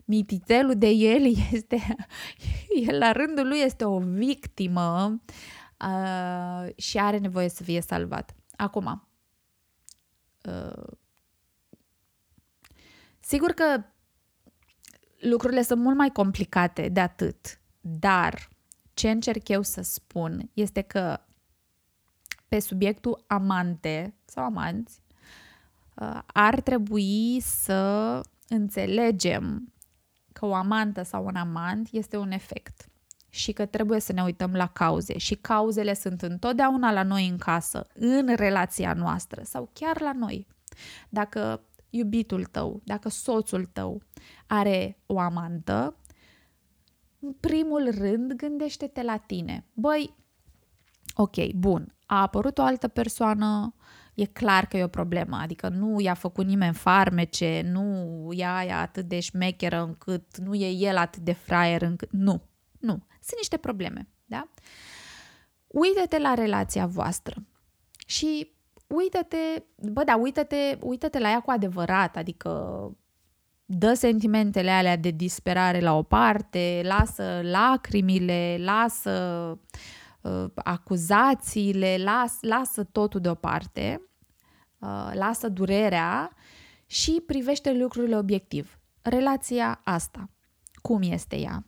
[0.05, 1.95] mititelul de el este,
[2.87, 5.21] el la rândul lui este o victimă
[5.85, 8.35] uh, și are nevoie să fie salvat.
[8.55, 9.07] Acum,
[10.45, 10.87] uh,
[13.19, 13.83] sigur că
[15.19, 18.49] lucrurile sunt mult mai complicate de atât, dar
[18.95, 21.19] ce încerc eu să spun este că
[22.47, 25.01] pe subiectul amante sau amanți,
[25.95, 29.73] uh, ar trebui să înțelegem
[30.33, 32.89] că o amantă sau un amant este un efect
[33.29, 37.37] și că trebuie să ne uităm la cauze și cauzele sunt întotdeauna la noi în
[37.37, 40.47] casă, în relația noastră sau chiar la noi.
[41.09, 44.01] Dacă iubitul tău, dacă soțul tău
[44.47, 46.04] are o amantă, în
[47.33, 49.65] primul rând gândește-te la tine.
[49.73, 50.15] Băi,
[51.15, 53.75] ok, bun, a apărut o altă persoană,
[54.13, 58.73] e clar că e o problemă, adică nu i-a făcut nimeni farmece, nu ea e
[58.73, 62.41] atât de șmecheră încât, nu e el atât de fraier încât, nu,
[62.79, 64.49] nu, sunt niște probleme, da?
[65.67, 67.35] Uită-te la relația voastră
[68.05, 68.53] și
[68.87, 72.49] uită-te, bă, da, uită-te, uită-te la ea cu adevărat, adică
[73.65, 79.11] dă sentimentele alea de disperare la o parte, lasă lacrimile, lasă
[80.21, 84.01] uh, acuzațiile, las, lasă totul deoparte,
[84.79, 86.31] uh, lasă durerea
[86.85, 88.79] și privește lucrurile obiectiv.
[89.01, 90.29] Relația asta,
[90.81, 91.65] cum este ea?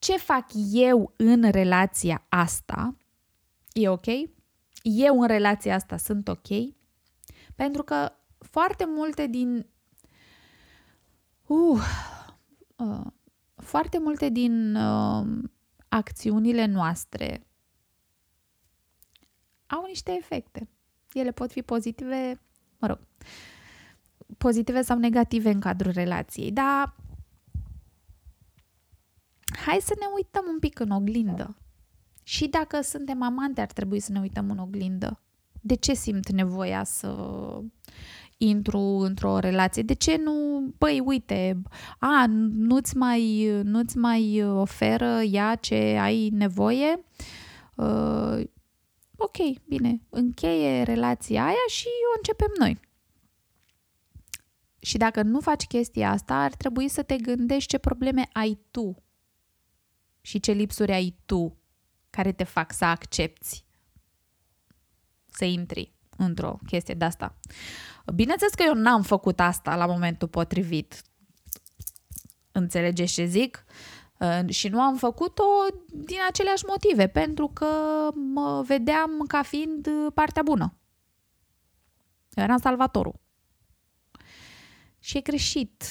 [0.00, 2.96] ce fac eu în relația asta,
[3.72, 4.06] e ok?
[4.82, 6.48] Eu în relația asta sunt ok?
[7.54, 9.66] Pentru că foarte multe din
[11.50, 11.82] uh,
[12.76, 13.06] uh,
[13.56, 15.26] foarte multe din uh,
[15.88, 17.46] acțiunile noastre
[19.66, 20.68] au niște efecte.
[21.12, 22.40] Ele pot fi pozitive,
[22.78, 22.98] mă rog,
[24.38, 26.96] pozitive sau negative în cadrul relației, dar
[29.66, 31.56] hai să ne uităm un pic în oglindă.
[32.22, 35.20] Și dacă suntem amante, ar trebui să ne uităm în oglindă.
[35.60, 37.08] De ce simt nevoia să
[38.42, 39.82] intru într-o relație?
[39.82, 41.62] De ce nu, băi, uite,
[41.98, 47.04] a, nu-ți mai, nu-ți mai oferă ea ce ai nevoie?
[47.74, 48.44] Uh,
[49.16, 49.36] ok,
[49.68, 52.80] bine, încheie relația aia și o începem noi.
[54.78, 59.02] Și dacă nu faci chestia asta, ar trebui să te gândești ce probleme ai tu
[60.20, 61.56] și ce lipsuri ai tu
[62.10, 63.64] care te fac să accepti
[65.26, 67.34] să intri într-o chestie de asta.
[68.14, 71.02] Bineînțeles că eu n-am făcut asta la momentul potrivit.
[72.52, 73.64] Înțelegeți ce zic?
[74.48, 75.44] Și nu am făcut-o
[75.86, 77.66] din aceleași motive, pentru că
[78.14, 80.74] mă vedeam ca fiind partea bună.
[82.34, 83.20] Eu eram salvatorul.
[84.98, 85.84] Și e greșit.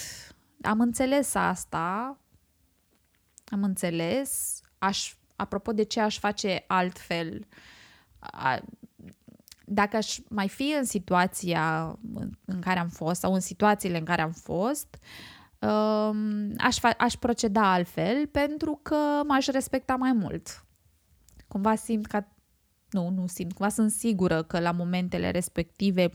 [0.62, 2.18] Am înțeles asta
[3.52, 4.62] am înțeles.
[4.78, 7.48] Aș, apropo de ce aș face altfel,
[8.20, 8.60] a,
[9.70, 11.96] dacă aș mai fi în situația
[12.46, 14.98] în care am fost sau în situațiile în care am fost,
[15.60, 20.66] um, aș, fa- aș proceda altfel pentru că m-aș respecta mai mult.
[21.48, 22.24] Cumva simt că
[22.90, 26.12] nu, nu simt, cumva sunt sigură că la momentele respective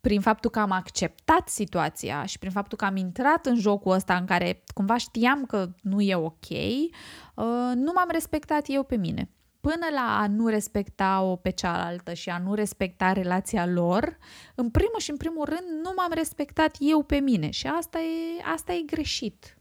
[0.00, 4.16] prin faptul că am acceptat situația și prin faptul că am intrat în jocul ăsta
[4.16, 9.30] în care cumva știam că nu e ok, uh, nu m-am respectat eu pe mine.
[9.62, 14.18] Până la a nu respecta-o pe cealaltă și a nu respecta relația lor,
[14.54, 18.42] în primul și în primul rând nu m-am respectat eu pe mine și asta e,
[18.52, 19.56] asta e greșit.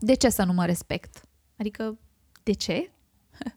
[0.00, 1.20] De ce să nu mă respect?
[1.56, 1.98] Adică,
[2.42, 2.90] de ce?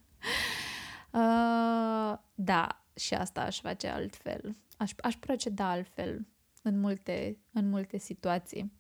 [1.12, 4.56] uh, da, și asta aș face altfel.
[4.78, 6.28] Aș, aș proceda altfel
[6.62, 8.72] în multe, în multe situații.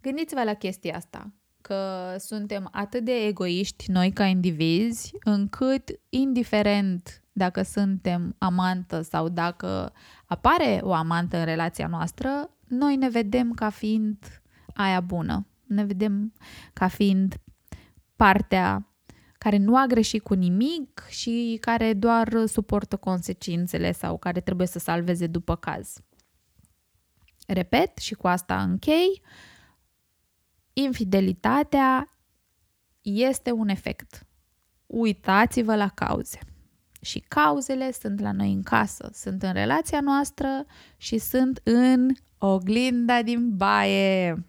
[0.00, 1.32] Gândiți-vă la chestia asta,
[1.70, 9.92] că suntem atât de egoiști noi ca indivizi, încât indiferent dacă suntem amantă sau dacă
[10.26, 14.42] apare o amantă în relația noastră, noi ne vedem ca fiind
[14.74, 15.46] aia bună.
[15.66, 16.32] Ne vedem
[16.72, 17.34] ca fiind
[18.16, 18.86] partea
[19.38, 24.78] care nu a greșit cu nimic și care doar suportă consecințele sau care trebuie să
[24.78, 25.96] salveze după caz.
[27.46, 29.22] Repet și cu asta închei,
[30.82, 32.18] infidelitatea
[33.02, 34.26] este un efect.
[34.86, 36.38] Uitați-vă la cauze.
[37.00, 40.64] Și cauzele sunt la noi în casă, sunt în relația noastră
[40.96, 42.08] și sunt în
[42.38, 44.46] oglinda din baie.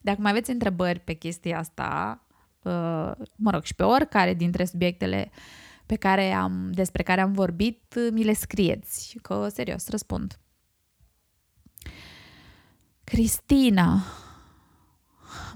[0.00, 2.22] Dacă mai aveți întrebări pe chestia asta,
[2.62, 5.30] uh, mă rog, și pe oricare dintre subiectele
[5.86, 10.38] pe care am, despre care am vorbit, mi le scrieți, că serios răspund.
[13.04, 14.02] Cristina,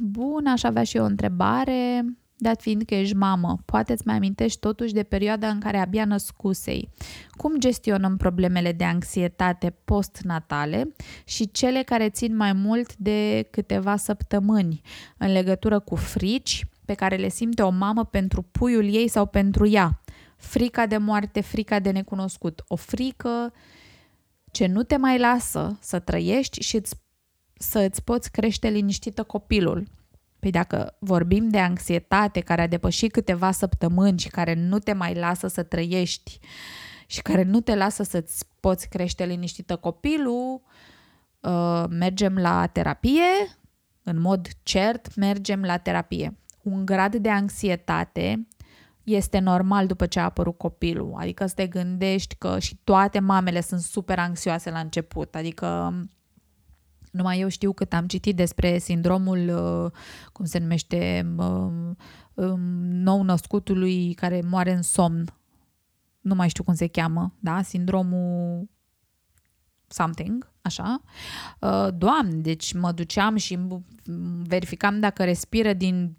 [0.01, 2.05] bun, aș avea și eu o întrebare
[2.43, 6.05] dat fiind că ești mamă, poate îți mai amintești totuși de perioada în care abia
[6.05, 6.89] născusei.
[7.31, 10.95] Cum gestionăm problemele de anxietate postnatale
[11.25, 14.81] și cele care țin mai mult de câteva săptămâni
[15.18, 19.66] în legătură cu frici pe care le simte o mamă pentru puiul ei sau pentru
[19.66, 20.01] ea?
[20.37, 23.53] Frica de moarte, frica de necunoscut, o frică
[24.51, 26.81] ce nu te mai lasă să trăiești și
[27.63, 29.87] să îți poți crește liniștită copilul.
[30.39, 35.15] Păi dacă vorbim de anxietate care a depășit câteva săptămâni și care nu te mai
[35.15, 36.39] lasă să trăiești
[37.07, 40.63] și care nu te lasă să-ți poți crește liniștită copilul,
[41.41, 43.59] uh, mergem la terapie,
[44.03, 46.37] în mod cert mergem la terapie.
[46.63, 48.47] Un grad de anxietate
[49.03, 53.61] este normal după ce a apărut copilul, adică să te gândești că și toate mamele
[53.61, 55.95] sunt super anxioase la început, adică
[57.13, 59.91] numai eu știu cât am citit despre sindromul, uh,
[60.33, 61.97] cum se numește, um,
[62.35, 65.35] um, nou născutului care moare în somn.
[66.21, 67.63] Nu mai știu cum se cheamă, da?
[67.63, 68.69] Sindromul
[69.87, 71.03] something, așa.
[71.61, 73.59] Uh, doamne, deci mă duceam și
[74.47, 76.17] verificam dacă respiră din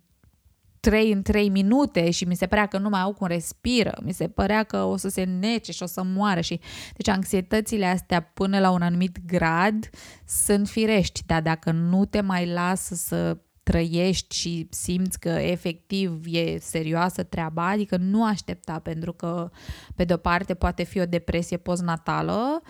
[0.90, 4.14] 3 în 3 minute și mi se părea că nu mai au cum respiră, mi
[4.14, 6.60] se părea că o să se nece și o să moară și
[6.96, 9.90] deci anxietățile astea până la un anumit grad
[10.26, 16.58] sunt firești, dar dacă nu te mai lasă să trăiești și simți că efectiv e
[16.60, 19.50] serioasă treaba, adică nu aștepta pentru că
[19.96, 22.62] pe de o parte poate fi o depresie postnatală,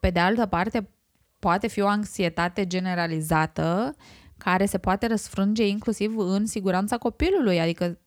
[0.00, 0.88] pe de altă parte
[1.38, 3.94] poate fi o anxietate generalizată
[4.48, 7.98] care se poate răsfrânge inclusiv în siguranța copilului, adică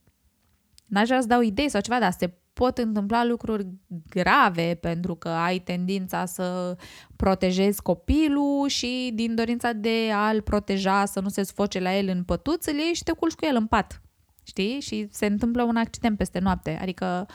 [0.85, 3.67] n-aș vrea să dau idei sau ceva, dar se pot întâmpla lucruri
[4.09, 6.77] grave pentru că ai tendința să
[7.15, 12.23] protejezi copilul și din dorința de a-l proteja să nu se sfoce la el în
[12.23, 14.01] pătuț, îl iei și te culci cu el în pat.
[14.43, 14.79] Știi?
[14.79, 16.77] Și se întâmplă un accident peste noapte.
[16.81, 17.25] Adică,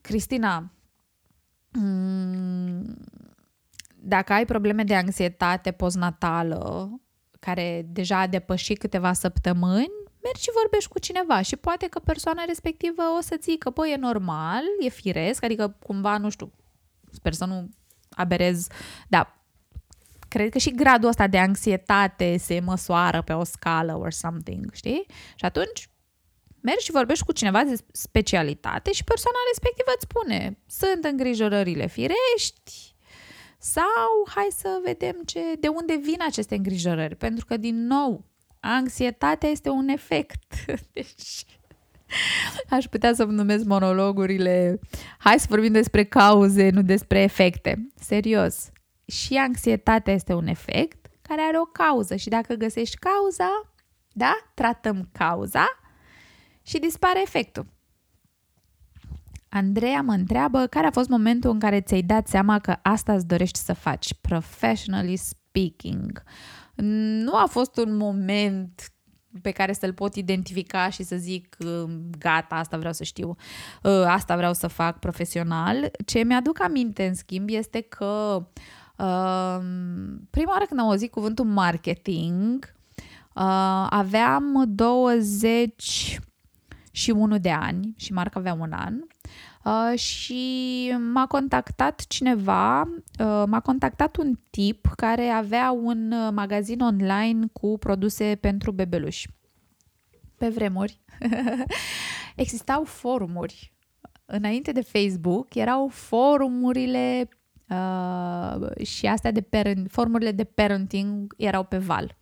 [0.00, 0.72] Cristina,
[1.68, 2.96] mm,
[3.94, 6.90] dacă ai probleme de anxietate postnatală,
[7.40, 12.44] care deja a depășit câteva săptămâni, mergi și vorbești cu cineva și poate că persoana
[12.44, 16.52] respectivă o să zică, băi, e normal, e firesc, adică cumva, nu știu,
[17.10, 17.68] sper să nu
[18.10, 18.66] aberez,
[19.08, 19.38] dar
[20.28, 25.06] cred că și gradul ăsta de anxietate se măsoară pe o scală or something, știi?
[25.34, 25.88] Și atunci
[26.60, 32.89] mergi și vorbești cu cineva de specialitate și persoana respectivă îți spune, sunt îngrijorările firești,
[33.60, 37.16] sau hai să vedem ce, de unde vin aceste îngrijorări.
[37.16, 38.24] Pentru că, din nou,
[38.60, 40.54] anxietatea este un efect.
[40.92, 41.44] Deci,
[42.70, 44.78] aș putea să numesc monologurile.
[45.18, 47.88] Hai să vorbim despre cauze, nu despre efecte.
[47.94, 48.70] Serios.
[49.04, 53.72] Și anxietatea este un efect care are o cauză și dacă găsești cauza,
[54.12, 55.66] da, tratăm cauza
[56.62, 57.66] și dispare efectul.
[59.52, 63.26] Andreea mă întreabă care a fost momentul în care ți-ai dat seama că asta îți
[63.26, 66.22] dorești să faci, professionally speaking.
[67.24, 68.92] Nu a fost un moment
[69.42, 71.56] pe care să-l pot identifica și să zic
[72.18, 73.36] gata, asta vreau să știu,
[73.84, 75.90] ă, asta vreau să fac profesional.
[76.06, 78.46] Ce mi-aduc aminte, în schimb, este că
[78.98, 79.62] ă,
[80.30, 82.74] prima oară când am auzit cuvântul marketing,
[83.36, 83.42] ă,
[83.90, 86.20] aveam 20
[86.90, 88.94] și unul de ani și Marc avea un an
[89.64, 96.80] Uh, și m-a contactat cineva, uh, m-a contactat un tip care avea un uh, magazin
[96.80, 99.28] online cu produse pentru bebeluși.
[100.36, 101.00] Pe vremuri
[102.36, 103.72] existau forumuri.
[104.26, 107.28] Înainte de Facebook erau forumurile
[107.68, 112.18] uh, și astea de parent, formurile de parenting erau pe val.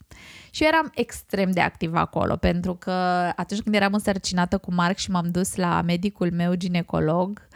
[0.50, 2.90] Și eu eram extrem de activă acolo, pentru că
[3.36, 7.48] atunci când eram însărcinată cu Marc și m-am dus la medicul meu ginecolog,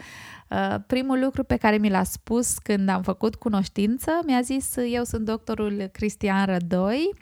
[0.49, 5.05] uh, primul lucru pe care mi l-a spus când am făcut cunoștință, mi-a zis, eu
[5.05, 7.15] sunt doctorul Cristian Rădoi,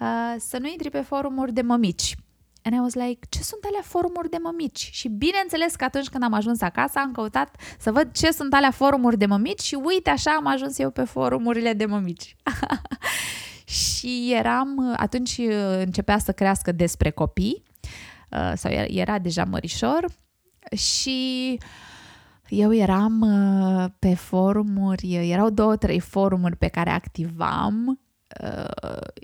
[0.00, 2.14] uh, să nu intri pe forumuri de mămici.
[2.62, 4.88] And I was like, ce sunt alea forumuri de mămici?
[4.92, 8.70] Și bineînțeles că atunci când am ajuns acasă am căutat să văd ce sunt alea
[8.70, 12.36] forumuri de mămici și uite așa am ajuns eu pe forumurile de mămici.
[13.70, 17.62] și eram, atunci uh, începea să crească despre copii,
[18.30, 20.04] uh, sau era deja mărișor
[20.76, 21.58] și
[22.48, 28.00] eu eram uh, pe forumuri, erau două, trei forumuri pe care activam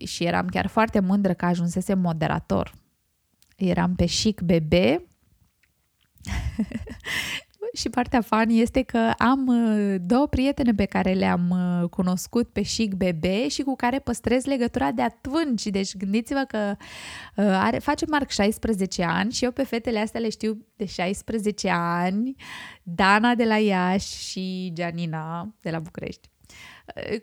[0.04, 2.74] și eram chiar foarte mândră că ajunsese moderator.
[3.56, 5.06] Eram pe Chic Bebe
[7.76, 12.60] și partea funny este că am uh, două prietene pe care le-am uh, cunoscut pe
[12.60, 15.66] Chic Bebe și cu care păstrez legătura de atunci.
[15.66, 16.76] Deci gândiți-vă că
[17.36, 21.70] uh, are, face Marc 16 ani și eu pe fetele astea le știu de 16
[21.70, 22.34] ani,
[22.82, 26.28] Dana de la Iași și Gianina de la București.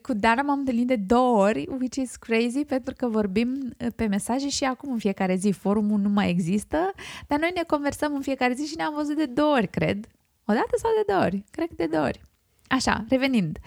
[0.02, 4.50] Cu Dana m-am întâlnit de două ori, which is crazy, pentru că vorbim pe mesaje
[4.50, 6.92] și acum în fiecare zi forumul nu mai există,
[7.28, 10.08] dar noi ne conversăm în fiecare zi și ne-am văzut de două ori, cred.
[10.46, 11.44] O dată sau de două ori?
[11.52, 12.22] Cred că de două ori.
[12.68, 13.58] Așa, revenind.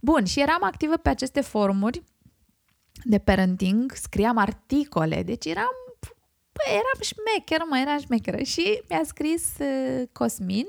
[0.00, 2.02] Bun, și eram activă pe aceste forumuri
[3.04, 5.74] de parenting, scriam articole, deci eram,
[6.52, 8.42] păi, eram șmecheră, mă, era șmecheră.
[8.42, 10.66] Și mi-a scris uh, Cosmin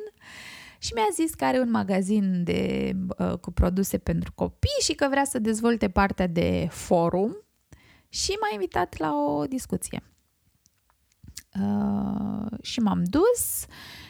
[0.77, 5.07] și mi-a zis că are un magazin de, uh, cu produse pentru copii și că
[5.09, 7.37] vrea să dezvolte partea de forum
[8.09, 10.03] și m-a invitat la o discuție.
[11.61, 13.65] Uh, și m-am dus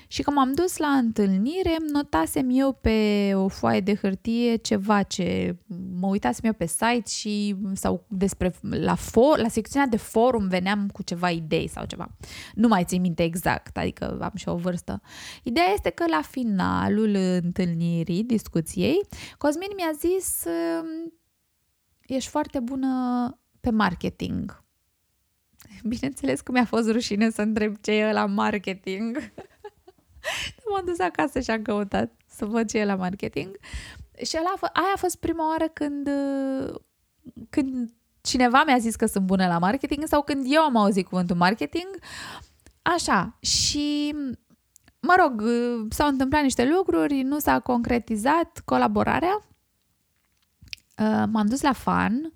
[0.07, 5.55] și când m-am dus la întâlnire, notasem eu pe o foaie de hârtie ceva ce
[5.99, 10.89] mă uitasem eu pe site și sau despre la, for, la secțiunea de forum veneam
[10.89, 12.09] cu ceva idei sau ceva.
[12.53, 15.01] Nu mai țin minte exact, adică am și o vârstă.
[15.43, 18.99] Ideea este că la finalul întâlnirii, discuției,
[19.37, 20.43] Cosmin mi-a zis
[22.05, 22.89] ești foarte bună
[23.59, 24.63] pe marketing.
[25.83, 29.17] Bineînțeles că mi-a fost rușine să întreb ce e la marketing.
[30.71, 33.57] M-am dus acasă și am căutat să văd ce e la marketing.
[34.23, 36.09] Și ăla, aia a fost prima oară când,
[37.49, 37.89] când
[38.21, 41.87] cineva mi-a zis că sunt bună la marketing sau când eu am auzit cuvântul marketing.
[42.81, 44.15] Așa, și
[44.99, 45.43] mă rog,
[45.89, 49.45] s-au întâmplat niște lucruri, nu s-a concretizat colaborarea.
[51.31, 52.33] M-am dus la fan,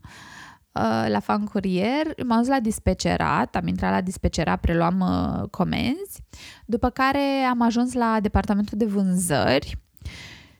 [1.08, 5.04] la fan curier, m-am dus la dispecerat, am intrat la dispecerat, preluam
[5.50, 6.24] comenzi
[6.66, 9.80] după care am ajuns la departamentul de vânzări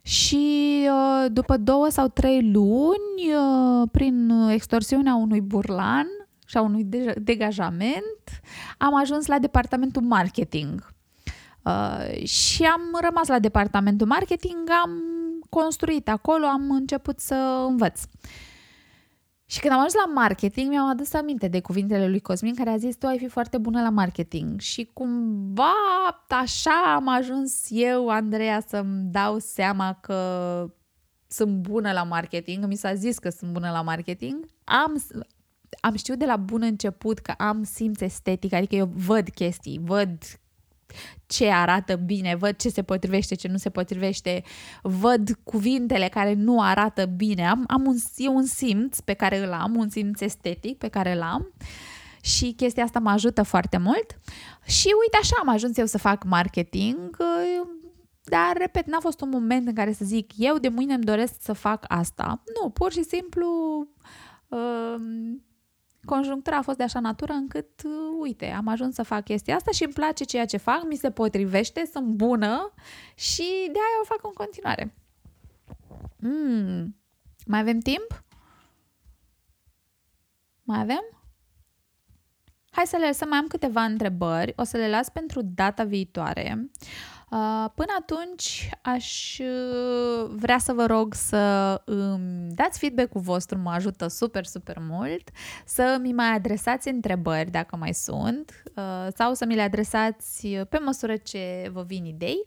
[0.02, 6.08] și uh, după două sau trei luni, uh, prin extorsiunea unui burlan
[6.46, 6.84] și a unui
[7.18, 8.42] degajament,
[8.78, 10.94] am ajuns la departamentul marketing.
[11.62, 14.92] Uh, și am rămas la departamentul marketing, am
[15.50, 18.02] construit acolo, am început să învăț.
[19.52, 22.78] Și când am ajuns la marketing, mi-am adus aminte de cuvintele lui Cosmin care a
[22.78, 24.60] zis tu ai fi foarte bună la marketing.
[24.60, 25.74] Și cumva
[26.28, 30.68] așa am ajuns eu, Andreea, să-mi dau seama că
[31.28, 35.04] sunt bună la marketing, mi s-a zis că sunt bună la marketing, am,
[35.80, 40.18] am știut de la bun început că am simț estetic, adică eu văd chestii, văd
[41.26, 44.44] ce arată bine, văd ce se potrivește, ce nu se potrivește,
[44.82, 47.48] văd cuvintele care nu arată bine.
[47.48, 47.96] Am, am un,
[48.34, 51.54] un simț pe care îl am, un simț estetic pe care îl am
[52.22, 54.20] și chestia asta mă ajută foarte mult.
[54.66, 57.18] Și uite așa am ajuns eu să fac marketing,
[58.24, 61.34] dar, repet, n-a fost un moment în care să zic eu de mâine îmi doresc
[61.40, 62.44] să fac asta.
[62.62, 63.48] Nu, pur și simplu
[64.48, 64.96] uh,
[66.06, 69.72] conjunctura a fost de așa natură încât, uh, uite, am ajuns să fac chestia asta
[69.72, 72.74] și îmi place ceea ce fac, mi se potrivește, sunt bună
[73.16, 74.94] și de aia o fac în continuare.
[76.20, 76.96] Mm.
[77.46, 78.24] Mai avem timp?
[80.64, 81.04] Mai avem?
[82.72, 86.70] Hai să le lăsăm, mai am câteva întrebări, o să le las pentru data viitoare.
[87.32, 93.72] Uh, până atunci aș uh, vrea să vă rog să îmi dați feedback-ul vostru, mă
[93.72, 95.30] ajută super, super mult,
[95.66, 100.78] să mi mai adresați întrebări dacă mai sunt uh, sau să mi le adresați pe
[100.78, 102.44] măsură ce vă vin idei.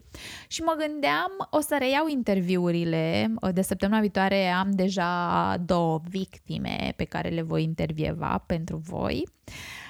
[0.49, 7.05] Și mă gândeam o să reiau interviurile, de săptămâna viitoare am deja două victime pe
[7.05, 9.23] care le voi intervieva pentru voi.
[9.47, 9.84] Uh,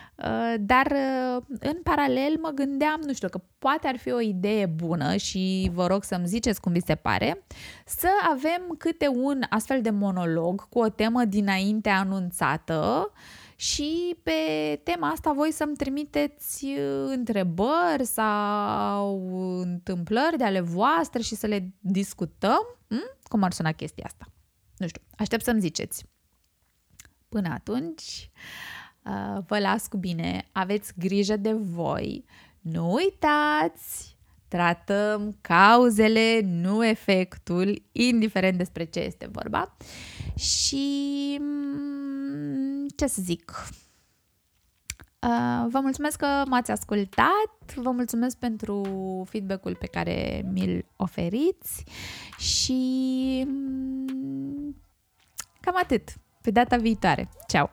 [0.60, 5.16] dar uh, în paralel mă gândeam, nu știu, că poate ar fi o idee bună
[5.16, 7.44] și vă rog să-mi ziceți cum vi se pare,
[7.86, 13.12] să avem câte un astfel de monolog cu o temă dinainte anunțată
[13.56, 14.32] și pe
[14.82, 21.72] tema asta voi să-mi trimiteți uh, întrebări sau întâmplări de ale voastre și să le
[21.80, 22.78] discutăm.
[22.88, 23.16] Hm?
[23.22, 24.26] Cum ar suna chestia asta?
[24.76, 26.04] Nu știu, aștept să-mi ziceți.
[27.28, 28.73] Până atunci, Uh,
[29.46, 32.24] vă las cu bine, aveți grijă de voi.
[32.60, 34.16] Nu uitați,
[34.48, 39.76] tratăm cauzele, nu efectul, indiferent despre ce este vorba.
[40.36, 40.86] Și
[41.40, 43.52] mm, ce să zic?
[45.24, 48.82] Uh, vă mulțumesc că m-ați ascultat, vă mulțumesc pentru
[49.28, 51.84] feedback-ul pe care mi-l oferiți
[52.38, 52.82] și
[53.46, 54.76] mm,
[55.60, 56.12] cam atât.
[56.40, 57.28] Pe data viitoare.
[57.48, 57.70] Ceau!